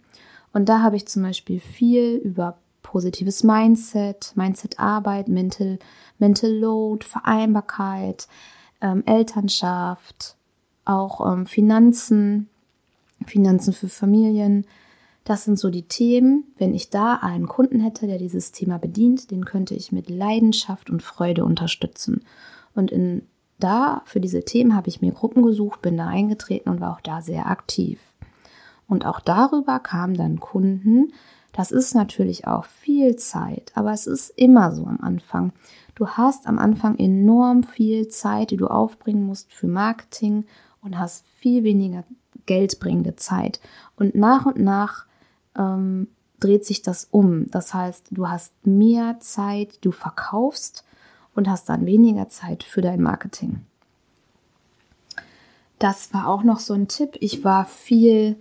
Und 0.53 0.69
da 0.69 0.81
habe 0.81 0.95
ich 0.95 1.07
zum 1.07 1.23
Beispiel 1.23 1.59
viel 1.59 2.15
über 2.15 2.57
positives 2.83 3.43
Mindset, 3.43 4.33
Mindset-Arbeit, 4.35 5.27
Mental, 5.27 5.79
Mental 6.19 6.51
Load, 6.51 7.05
Vereinbarkeit, 7.05 8.27
ähm, 8.81 9.03
Elternschaft, 9.05 10.35
auch 10.85 11.33
ähm, 11.33 11.47
Finanzen, 11.47 12.49
Finanzen 13.25 13.73
für 13.73 13.89
Familien, 13.89 14.67
das 15.23 15.45
sind 15.45 15.57
so 15.57 15.69
die 15.69 15.87
Themen. 15.87 16.43
Wenn 16.57 16.73
ich 16.73 16.89
da 16.89 17.15
einen 17.15 17.47
Kunden 17.47 17.79
hätte, 17.79 18.07
der 18.07 18.17
dieses 18.17 18.51
Thema 18.51 18.77
bedient, 18.77 19.31
den 19.31 19.45
könnte 19.45 19.73
ich 19.73 19.91
mit 19.91 20.09
Leidenschaft 20.09 20.89
und 20.89 21.01
Freude 21.01 21.45
unterstützen. 21.45 22.23
Und 22.75 22.91
in, 22.91 23.23
da, 23.59 24.01
für 24.05 24.19
diese 24.19 24.43
Themen 24.43 24.75
habe 24.75 24.89
ich 24.89 25.01
mir 25.01 25.13
Gruppen 25.13 25.43
gesucht, 25.43 25.81
bin 25.81 25.95
da 25.95 26.07
eingetreten 26.07 26.69
und 26.69 26.81
war 26.81 26.91
auch 26.93 27.01
da 27.01 27.21
sehr 27.21 27.47
aktiv. 27.47 27.99
Und 28.87 29.05
auch 29.05 29.21
darüber 29.21 29.79
kamen 29.79 30.15
dann 30.15 30.39
Kunden. 30.39 31.13
Das 31.53 31.71
ist 31.71 31.93
natürlich 31.93 32.47
auch 32.47 32.65
viel 32.65 33.15
Zeit, 33.15 33.71
aber 33.75 33.93
es 33.93 34.07
ist 34.07 34.31
immer 34.35 34.71
so 34.71 34.85
am 34.85 34.99
Anfang. 35.01 35.53
Du 35.95 36.07
hast 36.07 36.47
am 36.47 36.57
Anfang 36.57 36.97
enorm 36.97 37.63
viel 37.63 38.07
Zeit, 38.07 38.51
die 38.51 38.57
du 38.57 38.67
aufbringen 38.67 39.25
musst 39.25 39.53
für 39.53 39.67
Marketing 39.67 40.45
und 40.81 40.97
hast 40.97 41.25
viel 41.37 41.63
weniger 41.63 42.03
geldbringende 42.47 43.15
Zeit. 43.15 43.61
Und 43.95 44.15
nach 44.15 44.47
und 44.47 44.57
nach 44.57 45.05
ähm, 45.55 46.07
dreht 46.39 46.65
sich 46.65 46.81
das 46.81 47.07
um. 47.11 47.49
Das 47.51 47.73
heißt, 47.73 48.07
du 48.11 48.27
hast 48.27 48.53
mehr 48.65 49.19
Zeit, 49.19 49.77
du 49.81 49.91
verkaufst 49.91 50.83
und 51.35 51.47
hast 51.47 51.69
dann 51.69 51.85
weniger 51.85 52.29
Zeit 52.29 52.63
für 52.63 52.81
dein 52.81 53.01
Marketing. 53.01 53.61
Das 55.79 56.13
war 56.13 56.27
auch 56.27 56.43
noch 56.43 56.59
so 56.59 56.73
ein 56.73 56.87
Tipp. 56.87 57.17
Ich 57.19 57.43
war 57.43 57.65
viel 57.65 58.37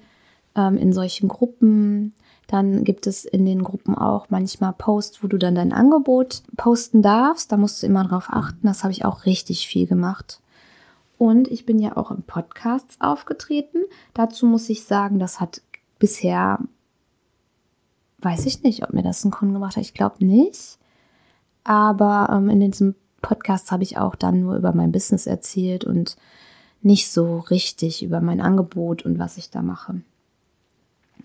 ähm, 0.54 0.76
in 0.76 0.92
solchen 0.92 1.28
Gruppen. 1.28 2.14
Dann 2.46 2.84
gibt 2.84 3.06
es 3.06 3.24
in 3.24 3.46
den 3.46 3.62
Gruppen 3.62 3.96
auch 3.96 4.26
manchmal 4.28 4.72
Posts, 4.72 5.22
wo 5.22 5.28
du 5.28 5.38
dann 5.38 5.54
dein 5.54 5.72
Angebot 5.72 6.42
posten 6.56 7.02
darfst. 7.02 7.50
Da 7.50 7.56
musst 7.56 7.82
du 7.82 7.86
immer 7.86 8.04
drauf 8.04 8.26
achten. 8.28 8.66
Das 8.66 8.82
habe 8.82 8.92
ich 8.92 9.04
auch 9.04 9.24
richtig 9.26 9.66
viel 9.66 9.86
gemacht. 9.86 10.40
Und 11.18 11.48
ich 11.48 11.64
bin 11.64 11.78
ja 11.78 11.96
auch 11.96 12.10
im 12.10 12.22
Podcasts 12.22 13.00
aufgetreten. 13.00 13.78
Dazu 14.12 14.46
muss 14.46 14.68
ich 14.68 14.84
sagen, 14.84 15.18
das 15.18 15.40
hat 15.40 15.62
bisher 15.98 16.58
weiß 18.22 18.46
ich 18.46 18.62
nicht, 18.62 18.84
ob 18.84 18.92
mir 18.92 19.02
das 19.02 19.24
ein 19.24 19.30
Kunden 19.30 19.54
gemacht 19.54 19.76
hat. 19.76 19.82
Ich 19.82 19.94
glaube 19.94 20.24
nicht. 20.24 20.78
Aber 21.64 22.28
ähm, 22.32 22.48
in 22.48 22.60
diesem 22.60 22.94
Podcast 23.20 23.70
habe 23.70 23.82
ich 23.82 23.98
auch 23.98 24.14
dann 24.14 24.40
nur 24.40 24.56
über 24.56 24.72
mein 24.72 24.92
Business 24.92 25.26
erzählt 25.26 25.84
und 25.84 26.16
nicht 26.82 27.10
so 27.10 27.38
richtig 27.38 28.02
über 28.02 28.20
mein 28.20 28.40
Angebot 28.40 29.04
und 29.04 29.18
was 29.18 29.38
ich 29.38 29.50
da 29.50 29.62
mache. 29.62 30.02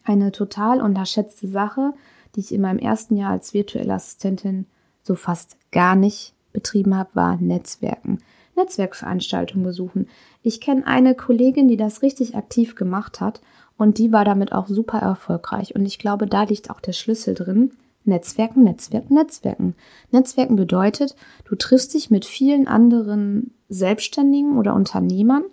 Eine 0.08 0.32
total 0.32 0.80
unterschätzte 0.80 1.50
Sache, 1.50 1.94
die 2.34 2.40
ich 2.40 2.54
in 2.54 2.62
meinem 2.62 2.80
ersten 2.80 3.18
Jahr 3.18 3.32
als 3.32 3.54
virtuelle 3.54 3.94
Assistentin 3.94 4.66
so 5.04 5.16
fast 5.16 5.58
gar 5.72 5.98
nicht 5.98 6.34
betrieben 6.54 6.96
habe, 6.96 7.10
war 7.14 7.36
Netzwerken. 7.36 8.20
Netzwerkveranstaltungen 8.56 9.66
besuchen. 9.66 10.08
Ich 10.44 10.62
kenne 10.62 10.88
eine 10.88 11.14
Kollegin, 11.14 11.68
die 11.68 11.76
das 11.76 12.04
richtig 12.04 12.38
aktiv 12.38 12.76
gemacht 12.76 13.20
hat 13.20 13.42
und 13.78 13.98
die 13.98 14.14
war 14.14 14.24
damit 14.24 14.54
auch 14.54 14.68
super 14.68 15.00
erfolgreich. 15.00 15.76
Und 15.76 15.86
ich 15.86 16.00
glaube, 16.00 16.26
da 16.26 16.44
liegt 16.44 16.70
auch 16.70 16.80
der 16.80 16.94
Schlüssel 16.94 17.34
drin. 17.34 17.72
Netzwerken, 18.06 18.64
Netzwerken, 18.64 19.14
Netzwerken. 19.14 19.76
Netzwerken 20.12 20.56
bedeutet, 20.56 21.18
du 21.44 21.56
triffst 21.56 21.94
dich 21.94 22.10
mit 22.10 22.24
vielen 22.24 22.66
anderen 22.66 23.54
Selbstständigen 23.68 24.58
oder 24.58 24.74
Unternehmern 24.74 25.44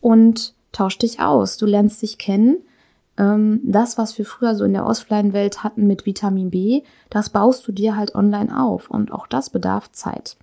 und 0.00 0.54
tauschst 0.72 1.02
dich 1.02 1.20
aus. 1.20 1.56
Du 1.56 1.66
lernst 1.66 2.02
dich 2.02 2.18
kennen. 2.18 2.56
Ähm, 3.18 3.60
das, 3.64 3.98
was 3.98 4.18
wir 4.18 4.24
früher 4.24 4.54
so 4.54 4.64
in 4.64 4.72
der 4.72 4.86
Offline-Welt 4.86 5.64
hatten 5.64 5.86
mit 5.86 6.06
Vitamin 6.06 6.50
B, 6.50 6.82
das 7.10 7.30
baust 7.30 7.66
du 7.66 7.72
dir 7.72 7.96
halt 7.96 8.14
online 8.14 8.60
auf. 8.60 8.90
Und 8.90 9.12
auch 9.12 9.26
das 9.26 9.50
bedarf 9.50 9.90
Zeit. 9.92 10.36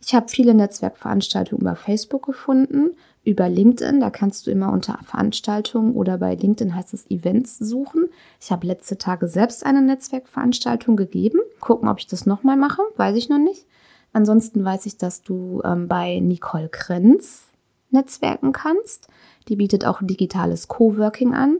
Ich 0.00 0.14
habe 0.14 0.28
viele 0.28 0.54
Netzwerkveranstaltungen 0.54 1.62
über 1.62 1.76
Facebook 1.76 2.26
gefunden 2.26 2.90
über 3.24 3.48
LinkedIn. 3.48 4.00
Da 4.00 4.10
kannst 4.10 4.46
du 4.46 4.50
immer 4.50 4.72
unter 4.72 4.98
Veranstaltungen 5.04 5.94
oder 5.94 6.18
bei 6.18 6.34
LinkedIn 6.34 6.74
heißt 6.74 6.94
es 6.94 7.10
Events 7.10 7.58
suchen. 7.58 8.08
Ich 8.40 8.50
habe 8.50 8.66
letzte 8.66 8.98
Tage 8.98 9.28
selbst 9.28 9.64
eine 9.64 9.82
Netzwerkveranstaltung 9.82 10.96
gegeben. 10.96 11.40
Gucken, 11.60 11.88
ob 11.88 11.98
ich 11.98 12.06
das 12.06 12.26
nochmal 12.26 12.56
mache, 12.56 12.82
weiß 12.96 13.16
ich 13.16 13.28
noch 13.28 13.38
nicht. 13.38 13.66
Ansonsten 14.12 14.64
weiß 14.64 14.86
ich, 14.86 14.96
dass 14.96 15.22
du 15.22 15.62
ähm, 15.64 15.86
bei 15.86 16.18
Nicole 16.20 16.68
Krenz 16.68 17.48
netzwerken 17.90 18.52
kannst. 18.52 19.08
Die 19.48 19.56
bietet 19.56 19.84
auch 19.84 20.00
digitales 20.02 20.68
Coworking 20.68 21.34
an. 21.34 21.58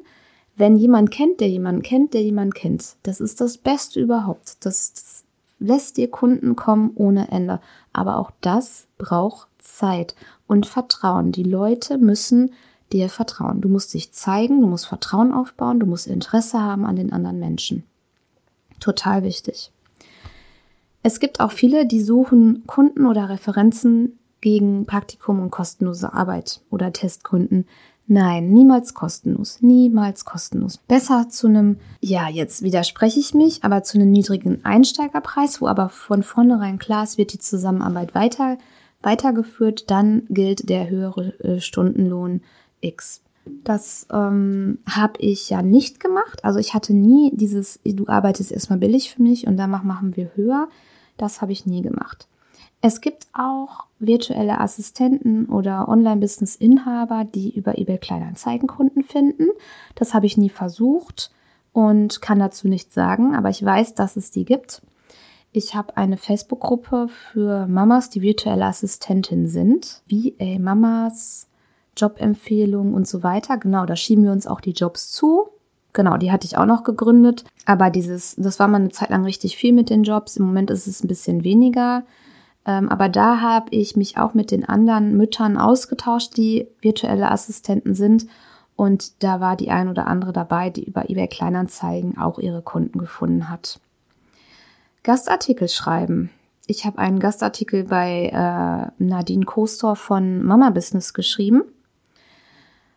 Wenn 0.61 0.77
jemand 0.77 1.11
kennt, 1.11 1.41
der 1.41 1.49
jemanden 1.49 1.81
kennt, 1.81 2.13
der 2.13 2.23
jemanden 2.23 2.53
kennt, 2.53 2.97
das 3.03 3.23
ist 3.23 3.41
das 3.41 3.57
Beste 3.57 3.99
überhaupt. 3.99 4.63
Das, 4.67 4.93
das 4.93 5.25
lässt 5.59 5.97
dir 5.97 6.11
Kunden 6.11 6.55
kommen 6.55 6.91
ohne 6.97 7.31
Ende. 7.31 7.61
Aber 7.95 8.19
auch 8.19 8.31
das 8.43 8.87
braucht 8.99 9.49
Zeit 9.57 10.15
und 10.47 10.67
Vertrauen. 10.67 11.33
Die 11.33 11.45
Leute 11.45 11.97
müssen 11.97 12.53
dir 12.93 13.09
vertrauen. 13.09 13.63
Du 13.63 13.71
musst 13.71 13.95
dich 13.95 14.13
zeigen, 14.13 14.61
du 14.61 14.67
musst 14.67 14.85
Vertrauen 14.85 15.33
aufbauen, 15.33 15.81
du 15.81 15.87
musst 15.87 16.07
Interesse 16.07 16.61
haben 16.61 16.85
an 16.85 16.97
den 16.97 17.11
anderen 17.11 17.39
Menschen. 17.39 17.85
Total 18.81 19.23
wichtig. 19.23 19.73
Es 21.03 21.21
gibt 21.21 21.41
auch 21.41 21.53
viele, 21.53 21.87
die 21.87 22.03
suchen 22.03 22.65
Kunden 22.67 23.07
oder 23.07 23.31
Referenzen 23.31 24.19
gegen 24.43 24.85
Praktikum 24.85 25.41
und 25.41 25.51
kostenlose 25.51 26.13
Arbeit 26.13 26.61
oder 26.69 26.93
Testkunden. 26.93 27.67
Nein, 28.13 28.51
niemals 28.51 28.93
kostenlos, 28.93 29.59
niemals 29.61 30.25
kostenlos. 30.25 30.79
Besser 30.79 31.29
zu 31.29 31.47
einem, 31.47 31.77
ja, 32.01 32.29
jetzt 32.29 32.63
widerspreche 32.63 33.21
ich 33.21 33.35
mich, 33.35 33.63
aber 33.63 33.85
zu 33.85 33.99
einem 33.99 34.11
niedrigen 34.11 34.65
Einsteigerpreis, 34.65 35.61
wo 35.61 35.69
aber 35.69 35.89
von 35.91 36.25
vornherein 36.25 36.81
klar 36.81 37.05
ist, 37.05 37.19
wird 37.19 37.33
die 37.33 37.39
Zusammenarbeit 37.39 38.17
weiter 38.17 38.59
weitergeführt, 39.01 39.93
dann 39.93 40.25
gilt 40.29 40.69
der 40.69 40.91
höhere 40.91 41.39
äh, 41.39 41.61
Stundenlohn 41.61 42.41
X. 42.81 43.23
Das 43.63 44.09
ähm, 44.13 44.79
habe 44.89 45.15
ich 45.21 45.49
ja 45.49 45.63
nicht 45.63 46.01
gemacht. 46.01 46.45
Also 46.45 46.59
ich 46.59 46.75
hatte 46.75 46.93
nie 46.93 47.31
dieses, 47.37 47.79
du 47.85 48.09
arbeitest 48.09 48.51
erstmal 48.51 48.81
billig 48.81 49.15
für 49.15 49.23
mich 49.23 49.47
und 49.47 49.57
danach 49.57 49.85
machen 49.85 50.17
wir 50.17 50.33
höher. 50.35 50.69
Das 51.17 51.43
habe 51.43 51.53
ich 51.53 51.65
nie 51.65 51.83
gemacht. 51.83 52.27
Es 52.83 53.01
gibt 53.01 53.27
auch 53.35 53.85
virtuelle 53.99 54.59
Assistenten 54.59 55.47
oder 55.47 55.89
Online-Business-Inhaber, 55.89 57.25
die 57.25 57.55
über 57.55 57.79
eBay 57.79 57.99
Kleinanzeigen 57.99 58.69
Kunden 58.69 59.03
finden. 59.03 59.49
Das 59.95 60.15
habe 60.15 60.27
ich 60.27 60.39
nie 60.39 60.49
versucht 60.49 61.31
und 61.73 62.23
kann 62.23 62.39
dazu 62.39 62.69
nichts 62.69 62.95
sagen, 62.95 63.35
aber 63.35 63.51
ich 63.51 63.63
weiß, 63.63 63.95
dass 63.95 64.17
es 64.17 64.31
die 64.31 64.45
gibt. 64.45 64.83
Ich 65.53 65.75
habe 65.75 65.97
eine 65.97 66.17
Facebook-Gruppe 66.17 67.09
für 67.09 67.67
Mamas, 67.67 68.09
die 68.09 68.23
virtuelle 68.23 68.67
Assistentin 68.67 69.49
sind. 69.49 70.01
Ey, 70.09 70.59
Mamas, 70.59 71.49
Jobempfehlungen 71.97 72.95
und 72.95 73.07
so 73.07 73.23
weiter. 73.23 73.59
Genau, 73.59 73.85
da 73.85 73.97
schieben 73.97 74.25
wir 74.25 74.33
uns 74.33 74.47
auch 74.47 74.61
die 74.61 74.73
Jobs 74.73 75.11
zu. 75.11 75.49
Genau, 75.93 76.17
die 76.17 76.31
hatte 76.31 76.47
ich 76.47 76.57
auch 76.57 76.67
noch 76.67 76.85
gegründet. 76.85 77.45
Aber 77.67 77.91
dieses, 77.91 78.37
das 78.37 78.61
war 78.61 78.69
mal 78.69 78.81
eine 78.81 78.91
Zeit 78.91 79.11
lang 79.11 79.25
richtig 79.25 79.57
viel 79.57 79.73
mit 79.73 79.91
den 79.91 80.05
Jobs. 80.05 80.37
Im 80.37 80.47
Moment 80.47 80.71
ist 80.71 80.87
es 80.87 81.03
ein 81.03 81.09
bisschen 81.09 81.43
weniger. 81.43 82.05
Ähm, 82.67 82.89
aber 82.89 83.09
da 83.09 83.41
habe 83.41 83.69
ich 83.71 83.97
mich 83.97 84.19
auch 84.19 84.35
mit 84.35 84.51
den 84.51 84.69
anderen 84.69 85.17
Müttern 85.17 85.57
ausgetauscht, 85.57 86.37
die 86.37 86.69
virtuelle 86.81 87.31
Assistenten 87.31 87.95
sind. 87.95 88.27
Und 88.77 89.23
da 89.23 89.41
war 89.41 89.57
die 89.57 89.71
ein 89.71 89.89
oder 89.89 90.07
andere 90.07 90.33
dabei, 90.33 90.71
die 90.71 90.85
über 90.85 91.11
eBay 91.11 91.29
Kleinanzeigen 91.29 92.19
auch 92.19 92.39
ihre 92.39 92.63
Kunden 92.63 92.99
gefunden 92.99 93.51
hat. 93.51 93.81
Gastartikel 95.03 95.69
schreiben. 95.69 96.31
Ich 96.67 96.85
habe 96.85 96.99
einen 96.99 97.19
Gastartikel 97.19 97.85
bei 97.85 98.27
äh, 98.27 99.03
Nadine 99.03 99.45
Kostor 99.45 99.97
von 99.97 100.43
Mama 100.45 100.71
Business 100.71 101.15
geschrieben. 101.15 101.65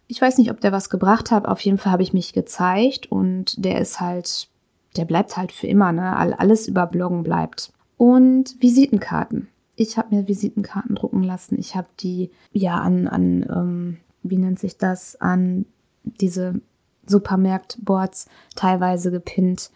Ich 0.08 0.22
weiß 0.22 0.38
nicht, 0.38 0.52
ob 0.52 0.62
der 0.62 0.72
was 0.72 0.90
gebracht 0.90 1.32
hat. 1.32 1.48
Auf 1.48 1.60
jeden 1.62 1.78
Fall 1.78 1.92
habe 1.92 2.04
ich 2.04 2.14
mich 2.14 2.34
gezeigt 2.34 3.12
und 3.12 3.66
der 3.66 3.82
ist 3.82 4.00
halt, 4.00 4.48
der 4.96 5.06
bleibt 5.06 5.38
halt 5.38 5.52
für 5.52 5.68
immer. 5.68 5.92
Ne? 5.92 6.16
Alles 6.16 6.68
über 6.68 6.86
Bloggen 6.86 7.24
bleibt. 7.24 7.74
Und 7.98 8.62
Visitenkarten. 8.62 9.48
Ich 9.76 9.98
habe 9.98 10.16
mir 10.16 10.28
Visitenkarten 10.28 10.96
drucken 10.96 11.24
lassen. 11.24 11.58
Ich 11.60 11.76
habe 11.76 11.88
die 12.00 12.32
ja 12.52 12.80
an, 12.80 13.08
an 13.08 13.46
ähm, 13.50 13.98
wie 14.22 14.38
nennt 14.38 14.60
sich 14.60 14.78
das, 14.78 15.20
an 15.20 15.66
diese 16.04 16.62
Supermarktboards 17.06 18.28
teilweise 18.56 19.12
gepinnt. 19.12 19.72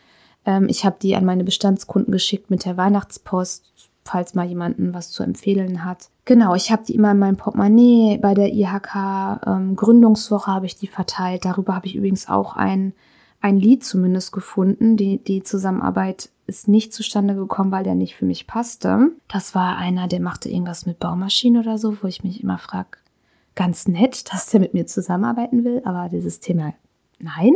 Ähm, 0.46 0.68
ich 0.70 0.86
habe 0.86 0.98
die 1.02 1.16
an 1.16 1.26
meine 1.26 1.44
Bestandskunden 1.44 2.12
geschickt 2.12 2.50
mit 2.50 2.66
der 2.66 2.78
Weihnachtspost. 2.78 3.66
falls 4.04 4.36
mal 4.36 4.48
jemanden 4.48 4.94
was 4.94 5.12
zu 5.12 5.22
empfehlen 5.22 5.84
hat. 5.84 6.10
Genau, 6.24 6.56
ich 6.56 6.72
habe 6.72 6.86
die 6.86 6.96
immer 6.96 7.12
in 7.12 7.20
meinem 7.20 7.36
Portemonnaie. 7.36 8.18
Bei 8.22 8.34
der 8.34 8.54
IHK 8.54 9.46
ähm, 9.46 9.76
Gründungswoche 9.76 10.50
habe 10.50 10.66
ich 10.66 10.78
die 10.78 10.88
verteilt. 10.88 11.44
Darüber 11.44 11.76
habe 11.76 11.88
ich 11.88 11.96
übrigens 11.96 12.30
auch 12.30 12.56
ein, 12.56 12.94
ein 13.42 13.58
Lied 13.58 13.84
zumindest 13.84 14.32
gefunden. 14.32 14.96
Die, 14.96 15.18
die 15.18 15.44
Zusammenarbeit 15.44 16.30
ist 16.48 16.68
nicht 16.68 16.94
zustande 16.94 17.36
gekommen, 17.36 17.72
weil 17.72 17.84
der 17.84 17.96
nicht 17.96 18.16
für 18.16 18.26
mich 18.26 18.48
passte. 18.48 19.12
Das 19.28 19.54
war 19.54 19.78
einer, 19.78 20.08
der 20.08 20.22
machte 20.22 20.50
irgendwas 20.50 20.86
mit 20.86 21.00
Baumaschinen 21.00 21.62
oder 21.62 21.78
so, 21.78 22.02
wo 22.02 22.08
ich 22.08 22.24
mich 22.24 22.42
immer 22.42 22.58
frage, 22.58 22.98
ganz 23.56 23.88
nett, 23.88 24.34
dass 24.34 24.48
der 24.48 24.60
mit 24.60 24.74
mir 24.74 24.86
zusammenarbeiten 24.86 25.64
will, 25.64 25.82
aber 25.86 26.10
dieses 26.10 26.40
Thema, 26.40 26.74
nein 27.20 27.54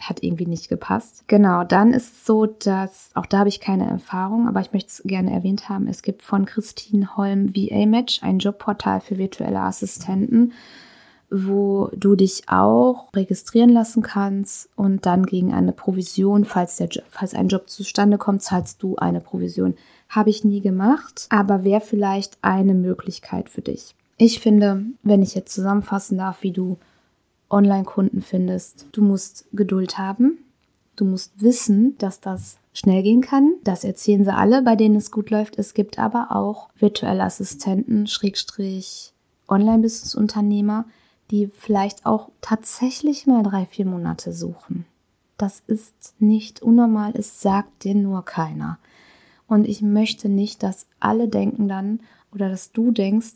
hat 0.00 0.22
irgendwie 0.22 0.46
nicht 0.46 0.68
gepasst. 0.68 1.24
Genau, 1.28 1.62
dann 1.64 1.92
ist 1.92 2.12
es 2.12 2.26
so, 2.26 2.46
dass 2.46 3.10
auch 3.14 3.26
da 3.26 3.40
habe 3.40 3.48
ich 3.48 3.60
keine 3.60 3.88
Erfahrung, 3.88 4.48
aber 4.48 4.60
ich 4.60 4.72
möchte 4.72 4.88
es 4.88 5.02
gerne 5.04 5.32
erwähnt 5.32 5.68
haben. 5.68 5.86
Es 5.86 6.02
gibt 6.02 6.22
von 6.22 6.46
Christine 6.46 7.16
Holm 7.16 7.54
VA 7.54 7.86
Match, 7.86 8.22
ein 8.22 8.38
Jobportal 8.38 9.00
für 9.00 9.18
virtuelle 9.18 9.60
Assistenten, 9.60 10.52
wo 11.30 11.90
du 11.94 12.16
dich 12.16 12.42
auch 12.48 13.08
registrieren 13.14 13.70
lassen 13.70 14.02
kannst 14.02 14.68
und 14.76 15.06
dann 15.06 15.26
gegen 15.26 15.52
eine 15.52 15.72
Provision, 15.72 16.44
falls, 16.44 16.76
der 16.76 16.88
falls 17.08 17.34
ein 17.34 17.48
Job 17.48 17.70
zustande 17.70 18.18
kommt, 18.18 18.42
zahlst 18.42 18.82
du 18.82 18.96
eine 18.96 19.20
Provision. 19.20 19.74
Habe 20.08 20.30
ich 20.30 20.44
nie 20.44 20.60
gemacht, 20.60 21.26
aber 21.30 21.64
wäre 21.64 21.80
vielleicht 21.80 22.38
eine 22.42 22.74
Möglichkeit 22.74 23.48
für 23.48 23.62
dich. 23.62 23.94
Ich 24.16 24.40
finde, 24.40 24.84
wenn 25.02 25.22
ich 25.22 25.34
jetzt 25.34 25.54
zusammenfassen 25.54 26.18
darf, 26.18 26.42
wie 26.42 26.52
du 26.52 26.78
Online-Kunden 27.50 28.22
findest. 28.22 28.86
Du 28.92 29.02
musst 29.02 29.46
Geduld 29.52 29.98
haben. 29.98 30.38
Du 30.96 31.04
musst 31.04 31.42
wissen, 31.42 31.96
dass 31.98 32.20
das 32.20 32.58
schnell 32.72 33.02
gehen 33.02 33.20
kann. 33.20 33.54
Das 33.64 33.84
erzählen 33.84 34.24
sie 34.24 34.34
alle, 34.34 34.62
bei 34.62 34.76
denen 34.76 34.96
es 34.96 35.10
gut 35.10 35.30
läuft. 35.30 35.58
Es 35.58 35.74
gibt 35.74 35.98
aber 35.98 36.28
auch 36.30 36.68
virtuelle 36.78 37.24
Assistenten, 37.24 38.06
Schrägstrich, 38.06 39.12
Online-Business-Unternehmer, 39.48 40.84
die 41.30 41.48
vielleicht 41.48 42.06
auch 42.06 42.30
tatsächlich 42.40 43.26
mal 43.26 43.42
drei, 43.42 43.66
vier 43.66 43.86
Monate 43.86 44.32
suchen. 44.32 44.84
Das 45.38 45.62
ist 45.66 46.14
nicht 46.18 46.60
unnormal, 46.62 47.12
es 47.14 47.40
sagt 47.40 47.84
dir 47.84 47.94
nur 47.94 48.24
keiner. 48.24 48.78
Und 49.46 49.66
ich 49.66 49.82
möchte 49.82 50.28
nicht, 50.28 50.62
dass 50.62 50.86
alle 51.00 51.28
denken 51.28 51.68
dann 51.68 52.00
oder 52.32 52.48
dass 52.48 52.72
du 52.72 52.90
denkst, 52.92 53.34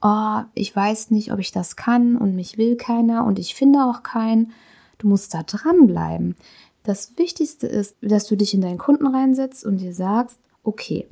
oh, 0.00 0.40
ich 0.54 0.74
weiß 0.74 1.10
nicht, 1.10 1.32
ob 1.32 1.38
ich 1.38 1.52
das 1.52 1.76
kann 1.76 2.16
und 2.16 2.34
mich 2.34 2.58
will 2.58 2.76
keiner 2.76 3.24
und 3.24 3.38
ich 3.38 3.54
finde 3.54 3.84
auch 3.84 4.02
keinen. 4.02 4.52
Du 4.98 5.08
musst 5.08 5.34
da 5.34 5.42
dranbleiben. 5.42 6.36
Das 6.84 7.16
Wichtigste 7.16 7.66
ist, 7.66 7.96
dass 8.00 8.26
du 8.26 8.36
dich 8.36 8.54
in 8.54 8.60
deinen 8.60 8.78
Kunden 8.78 9.06
reinsetzt 9.06 9.64
und 9.64 9.78
dir 9.78 9.94
sagst, 9.94 10.38
okay, 10.64 11.06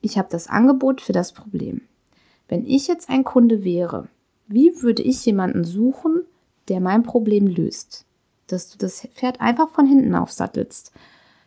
ich 0.00 0.18
habe 0.18 0.28
das 0.30 0.48
Angebot 0.48 1.00
für 1.00 1.12
das 1.12 1.32
Problem. 1.32 1.82
Wenn 2.46 2.64
ich 2.64 2.86
jetzt 2.86 3.08
ein 3.08 3.24
Kunde 3.24 3.64
wäre, 3.64 4.08
wie 4.48 4.82
würde 4.82 5.02
ich 5.02 5.24
jemanden 5.24 5.64
suchen, 5.64 6.22
der 6.68 6.80
mein 6.80 7.02
Problem 7.02 7.46
löst? 7.46 8.04
Dass 8.46 8.70
du 8.70 8.78
das 8.78 9.06
Pferd 9.14 9.40
einfach 9.40 9.68
von 9.68 9.86
hinten 9.86 10.14
aufsattelst. 10.14 10.92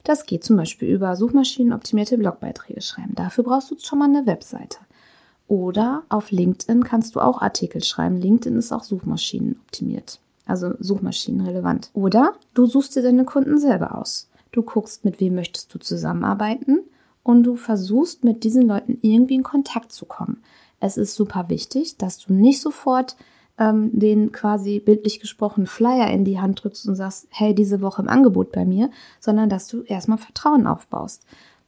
Das 0.04 0.26
geht 0.26 0.44
zum 0.44 0.56
Beispiel 0.56 0.88
über 0.90 1.16
suchmaschinenoptimierte 1.16 2.18
Blogbeiträge 2.18 2.82
schreiben. 2.82 3.14
Dafür 3.16 3.44
brauchst 3.44 3.72
du 3.72 3.76
schon 3.80 4.00
mal 4.00 4.06
eine 4.06 4.26
Webseite. 4.26 4.78
Oder 5.48 6.04
auf 6.10 6.32
LinkedIn 6.32 6.84
kannst 6.84 7.16
du 7.16 7.20
auch 7.20 7.42
Artikel 7.42 7.84
schreiben. 7.84 8.22
LinkedIn 8.22 8.58
ist 8.58 8.72
auch 8.72 8.84
Suchmaschinen 8.84 9.60
optimiert, 9.66 10.20
also 10.46 10.74
suchmaschinenrelevant. 10.80 11.90
Oder 11.94 12.36
du 12.54 12.66
suchst 12.66 12.96
dir 12.96 13.02
deine 13.02 13.26
Kunden 13.26 13.58
selber 13.58 13.98
aus. 13.98 14.30
Du 14.52 14.64
guckst, 14.64 15.04
mit 15.06 15.20
wem 15.20 15.36
möchtest 15.36 15.74
du 15.74 15.80
zusammenarbeiten 15.80 16.80
und 17.24 17.44
du 17.44 17.56
versuchst 17.56 18.24
mit 18.24 18.44
diesen 18.44 18.68
Leuten 18.68 18.98
irgendwie 19.02 19.36
in 19.36 19.44
Kontakt 19.44 19.92
zu 19.92 20.06
kommen. 20.06 20.42
Es 20.82 20.98
ist 20.98 21.16
super 21.16 21.48
wichtig, 21.48 21.98
dass 21.98 22.18
du 22.18 22.34
nicht 22.34 22.60
sofort 22.60 23.16
ähm, 23.58 23.98
den 23.98 24.34
quasi 24.34 24.82
bildlich 24.82 25.22
gesprochen 25.22 25.66
Flyer 25.68 26.12
in 26.12 26.26
die 26.26 26.42
Hand 26.42 26.62
drückst 26.62 26.90
und 26.90 26.96
sagst, 26.96 27.28
hey, 27.30 27.56
diese 27.56 27.80
Woche 27.82 28.02
im 28.02 28.10
Angebot 28.10 28.52
bei 28.52 28.66
mir, 28.66 28.90
sondern 29.22 29.48
dass 29.48 29.68
du 29.68 29.84
erstmal 29.84 30.18
Vertrauen 30.18 30.68
aufbaust, 30.68 31.26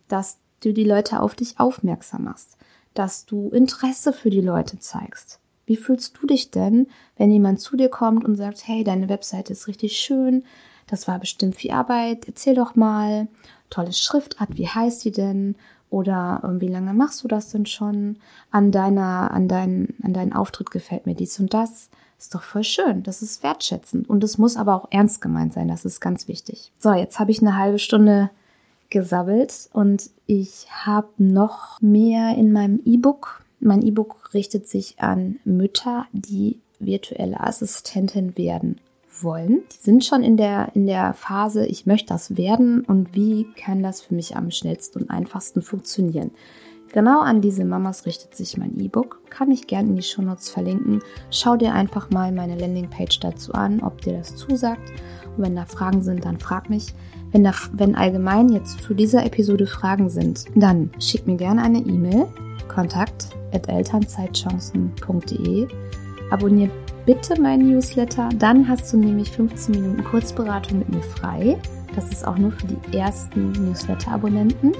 dass 0.09 0.39
du 0.59 0.73
die 0.73 0.83
Leute 0.83 1.21
auf 1.21 1.35
dich 1.35 1.59
aufmerksam 1.59 2.25
machst 2.25 2.57
dass 2.93 3.25
du 3.25 3.49
Interesse 3.49 4.13
für 4.13 4.29
die 4.29 4.41
Leute 4.41 4.79
zeigst. 4.79 5.39
Wie 5.65 5.77
fühlst 5.77 6.17
du 6.19 6.27
dich 6.27 6.51
denn, 6.51 6.87
wenn 7.15 7.31
jemand 7.31 7.59
zu 7.59 7.77
dir 7.77 7.89
kommt 7.89 8.25
und 8.25 8.35
sagt, 8.35 8.67
hey, 8.67 8.83
deine 8.83 9.09
Webseite 9.09 9.53
ist 9.53 9.67
richtig 9.67 9.97
schön, 9.97 10.43
das 10.87 11.07
war 11.07 11.19
bestimmt 11.19 11.55
viel 11.55 11.71
Arbeit, 11.71 12.27
erzähl 12.27 12.55
doch 12.55 12.75
mal, 12.75 13.27
tolle 13.69 13.93
Schriftart, 13.93 14.57
wie 14.57 14.67
heißt 14.67 15.05
die 15.05 15.11
denn? 15.11 15.55
Oder 15.93 16.41
ähm, 16.43 16.59
wie 16.59 16.69
lange 16.69 16.91
machst 16.91 17.23
du 17.23 17.27
das 17.27 17.49
denn 17.49 17.67
schon? 17.67 18.17
An 18.49 18.71
deiner, 18.71 19.29
an 19.29 19.47
deinen, 19.47 19.93
an 20.01 20.11
deinen 20.11 20.33
Auftritt 20.33 20.71
gefällt 20.71 21.05
mir 21.05 21.13
dies 21.13 21.39
und 21.39 21.53
das. 21.53 21.91
Ist 22.17 22.33
doch 22.33 22.41
voll 22.41 22.63
schön. 22.63 23.03
Das 23.03 23.21
ist 23.21 23.43
wertschätzend. 23.43 24.09
Und 24.09 24.23
es 24.23 24.39
muss 24.39 24.57
aber 24.57 24.73
auch 24.73 24.87
ernst 24.89 25.21
gemeint 25.21 25.53
sein. 25.53 25.67
Das 25.67 25.85
ist 25.85 25.99
ganz 25.99 26.27
wichtig. 26.27 26.71
So, 26.79 26.93
jetzt 26.93 27.19
habe 27.19 27.29
ich 27.29 27.41
eine 27.41 27.57
halbe 27.57 27.77
Stunde 27.77 28.31
gesabbelt 28.89 29.69
und 29.71 30.09
ich 30.25 30.65
habe 30.71 31.09
noch 31.17 31.79
mehr 31.79 32.35
in 32.37 32.51
meinem 32.51 32.81
E-Book. 32.85 33.43
Mein 33.59 33.83
E-Book 33.83 34.33
richtet 34.33 34.67
sich 34.67 34.99
an 34.99 35.37
Mütter, 35.45 36.07
die 36.11 36.59
virtuelle 36.79 37.39
Assistentin 37.39 38.35
werden 38.35 38.72
wollen. 39.21 39.63
Die 39.71 39.83
sind 39.83 40.05
schon 40.05 40.23
in 40.23 40.37
der, 40.37 40.75
in 40.75 40.87
der 40.87 41.13
Phase, 41.13 41.65
ich 41.65 41.85
möchte 41.85 42.07
das 42.07 42.37
werden 42.37 42.83
und 42.85 43.15
wie 43.15 43.47
kann 43.55 43.83
das 43.83 44.01
für 44.01 44.15
mich 44.15 44.35
am 44.35 44.51
schnellsten 44.51 45.03
und 45.03 45.09
einfachsten 45.09 45.61
funktionieren. 45.61 46.31
Genau 46.93 47.21
an 47.21 47.41
diese 47.41 47.65
Mamas 47.65 48.05
richtet 48.05 48.35
sich 48.35 48.55
mein 48.55 48.79
E-Book. 48.79 49.19
Kann 49.31 49.49
ich 49.49 49.65
gerne 49.65 49.89
in 49.89 49.95
die 49.95 50.03
Shownotes 50.03 50.49
verlinken. 50.49 51.01
Schau 51.31 51.55
dir 51.55 51.73
einfach 51.73 52.11
mal 52.11 52.31
meine 52.31 52.55
Landingpage 52.55 53.19
dazu 53.19 53.53
an, 53.53 53.81
ob 53.81 54.01
dir 54.01 54.13
das 54.13 54.35
zusagt. 54.35 54.91
Und 55.35 55.43
wenn 55.43 55.55
da 55.55 55.65
Fragen 55.65 56.03
sind, 56.03 56.23
dann 56.23 56.37
frag 56.37 56.69
mich. 56.69 56.93
Wenn, 57.31 57.43
da, 57.43 57.55
wenn 57.71 57.95
allgemein 57.95 58.49
jetzt 58.49 58.81
zu 58.81 58.93
dieser 58.93 59.25
Episode 59.25 59.65
Fragen 59.65 60.11
sind, 60.11 60.45
dann 60.55 60.91
schick 60.99 61.25
mir 61.25 61.37
gerne 61.37 61.63
eine 61.63 61.79
E-Mail, 61.79 62.27
kontakt 62.67 63.29
elternzeitchancen.de. 63.51 65.67
Abonnier 66.29 66.69
bitte 67.05 67.39
meinen 67.39 67.71
Newsletter, 67.71 68.29
dann 68.37 68.67
hast 68.67 68.91
du 68.93 68.97
nämlich 68.97 69.31
15 69.31 69.75
Minuten 69.75 70.03
Kurzberatung 70.03 70.79
mit 70.79 70.89
mir 70.89 71.01
frei. 71.01 71.57
Das 71.95 72.09
ist 72.09 72.25
auch 72.25 72.37
nur 72.37 72.51
für 72.51 72.67
die 72.67 72.97
ersten 72.97 73.51
Newsletter-Abonnenten. 73.51 74.71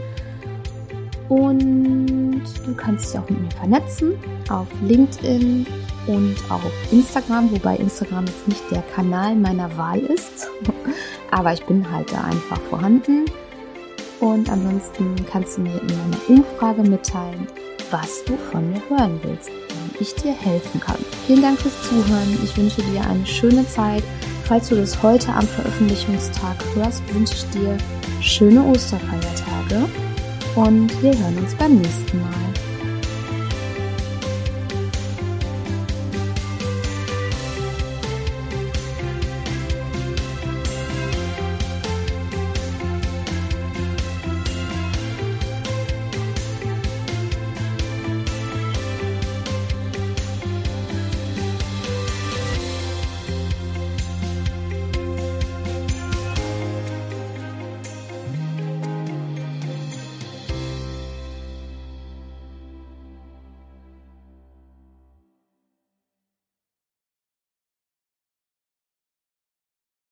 Und 1.30 2.44
du 2.66 2.74
kannst 2.76 3.14
dich 3.14 3.20
auch 3.20 3.30
mit 3.30 3.42
mir 3.42 3.52
vernetzen 3.52 4.14
auf 4.50 4.68
LinkedIn 4.82 5.66
und 6.08 6.36
auf 6.50 6.72
Instagram, 6.92 7.52
wobei 7.52 7.78
Instagram 7.78 8.26
jetzt 8.26 8.48
nicht 8.48 8.72
der 8.72 8.84
Kanal 8.94 9.36
meiner 9.36 9.76
Wahl 9.78 10.00
ist. 10.00 10.48
Aber 11.32 11.54
ich 11.54 11.66
bin 11.66 11.90
halt 11.90 12.12
da 12.12 12.24
einfach 12.24 12.60
vorhanden. 12.70 13.26
Und 14.20 14.50
ansonsten 14.50 15.16
kannst 15.30 15.58
du 15.58 15.62
mir 15.62 15.82
in 15.82 15.88
meiner 15.88 16.30
Umfrage 16.30 16.84
mitteilen, 16.84 17.48
was 17.92 18.24
du 18.26 18.38
von 18.38 18.70
mir 18.70 18.82
hören 18.90 19.20
willst, 19.24 19.50
ich 20.00 20.16
dir 20.16 20.34
helfen 20.34 20.80
kann. 20.80 20.98
Vielen 21.28 21.42
Dank 21.42 21.60
fürs 21.60 21.82
Zuhören. 21.84 22.38
Ich 22.44 22.56
wünsche 22.58 22.82
dir 22.82 23.02
eine 23.02 23.26
schöne 23.26 23.68
Zeit. 23.68 24.04
Falls 24.46 24.70
du 24.70 24.76
das 24.76 25.02
heute 25.02 25.32
am 25.34 25.48
Veröffentlichungstag 25.48 26.58
hörst, 26.76 27.02
wünsche 27.14 27.34
ich 27.34 27.50
dir 27.50 27.78
schöne 28.22 28.64
Osterfeiertage 28.64 29.90
und 30.56 31.02
wir 31.02 31.18
hören 31.18 31.38
uns 31.38 31.56
beim 31.56 31.78
nächsten 31.78 32.20
Mal. 32.22 32.53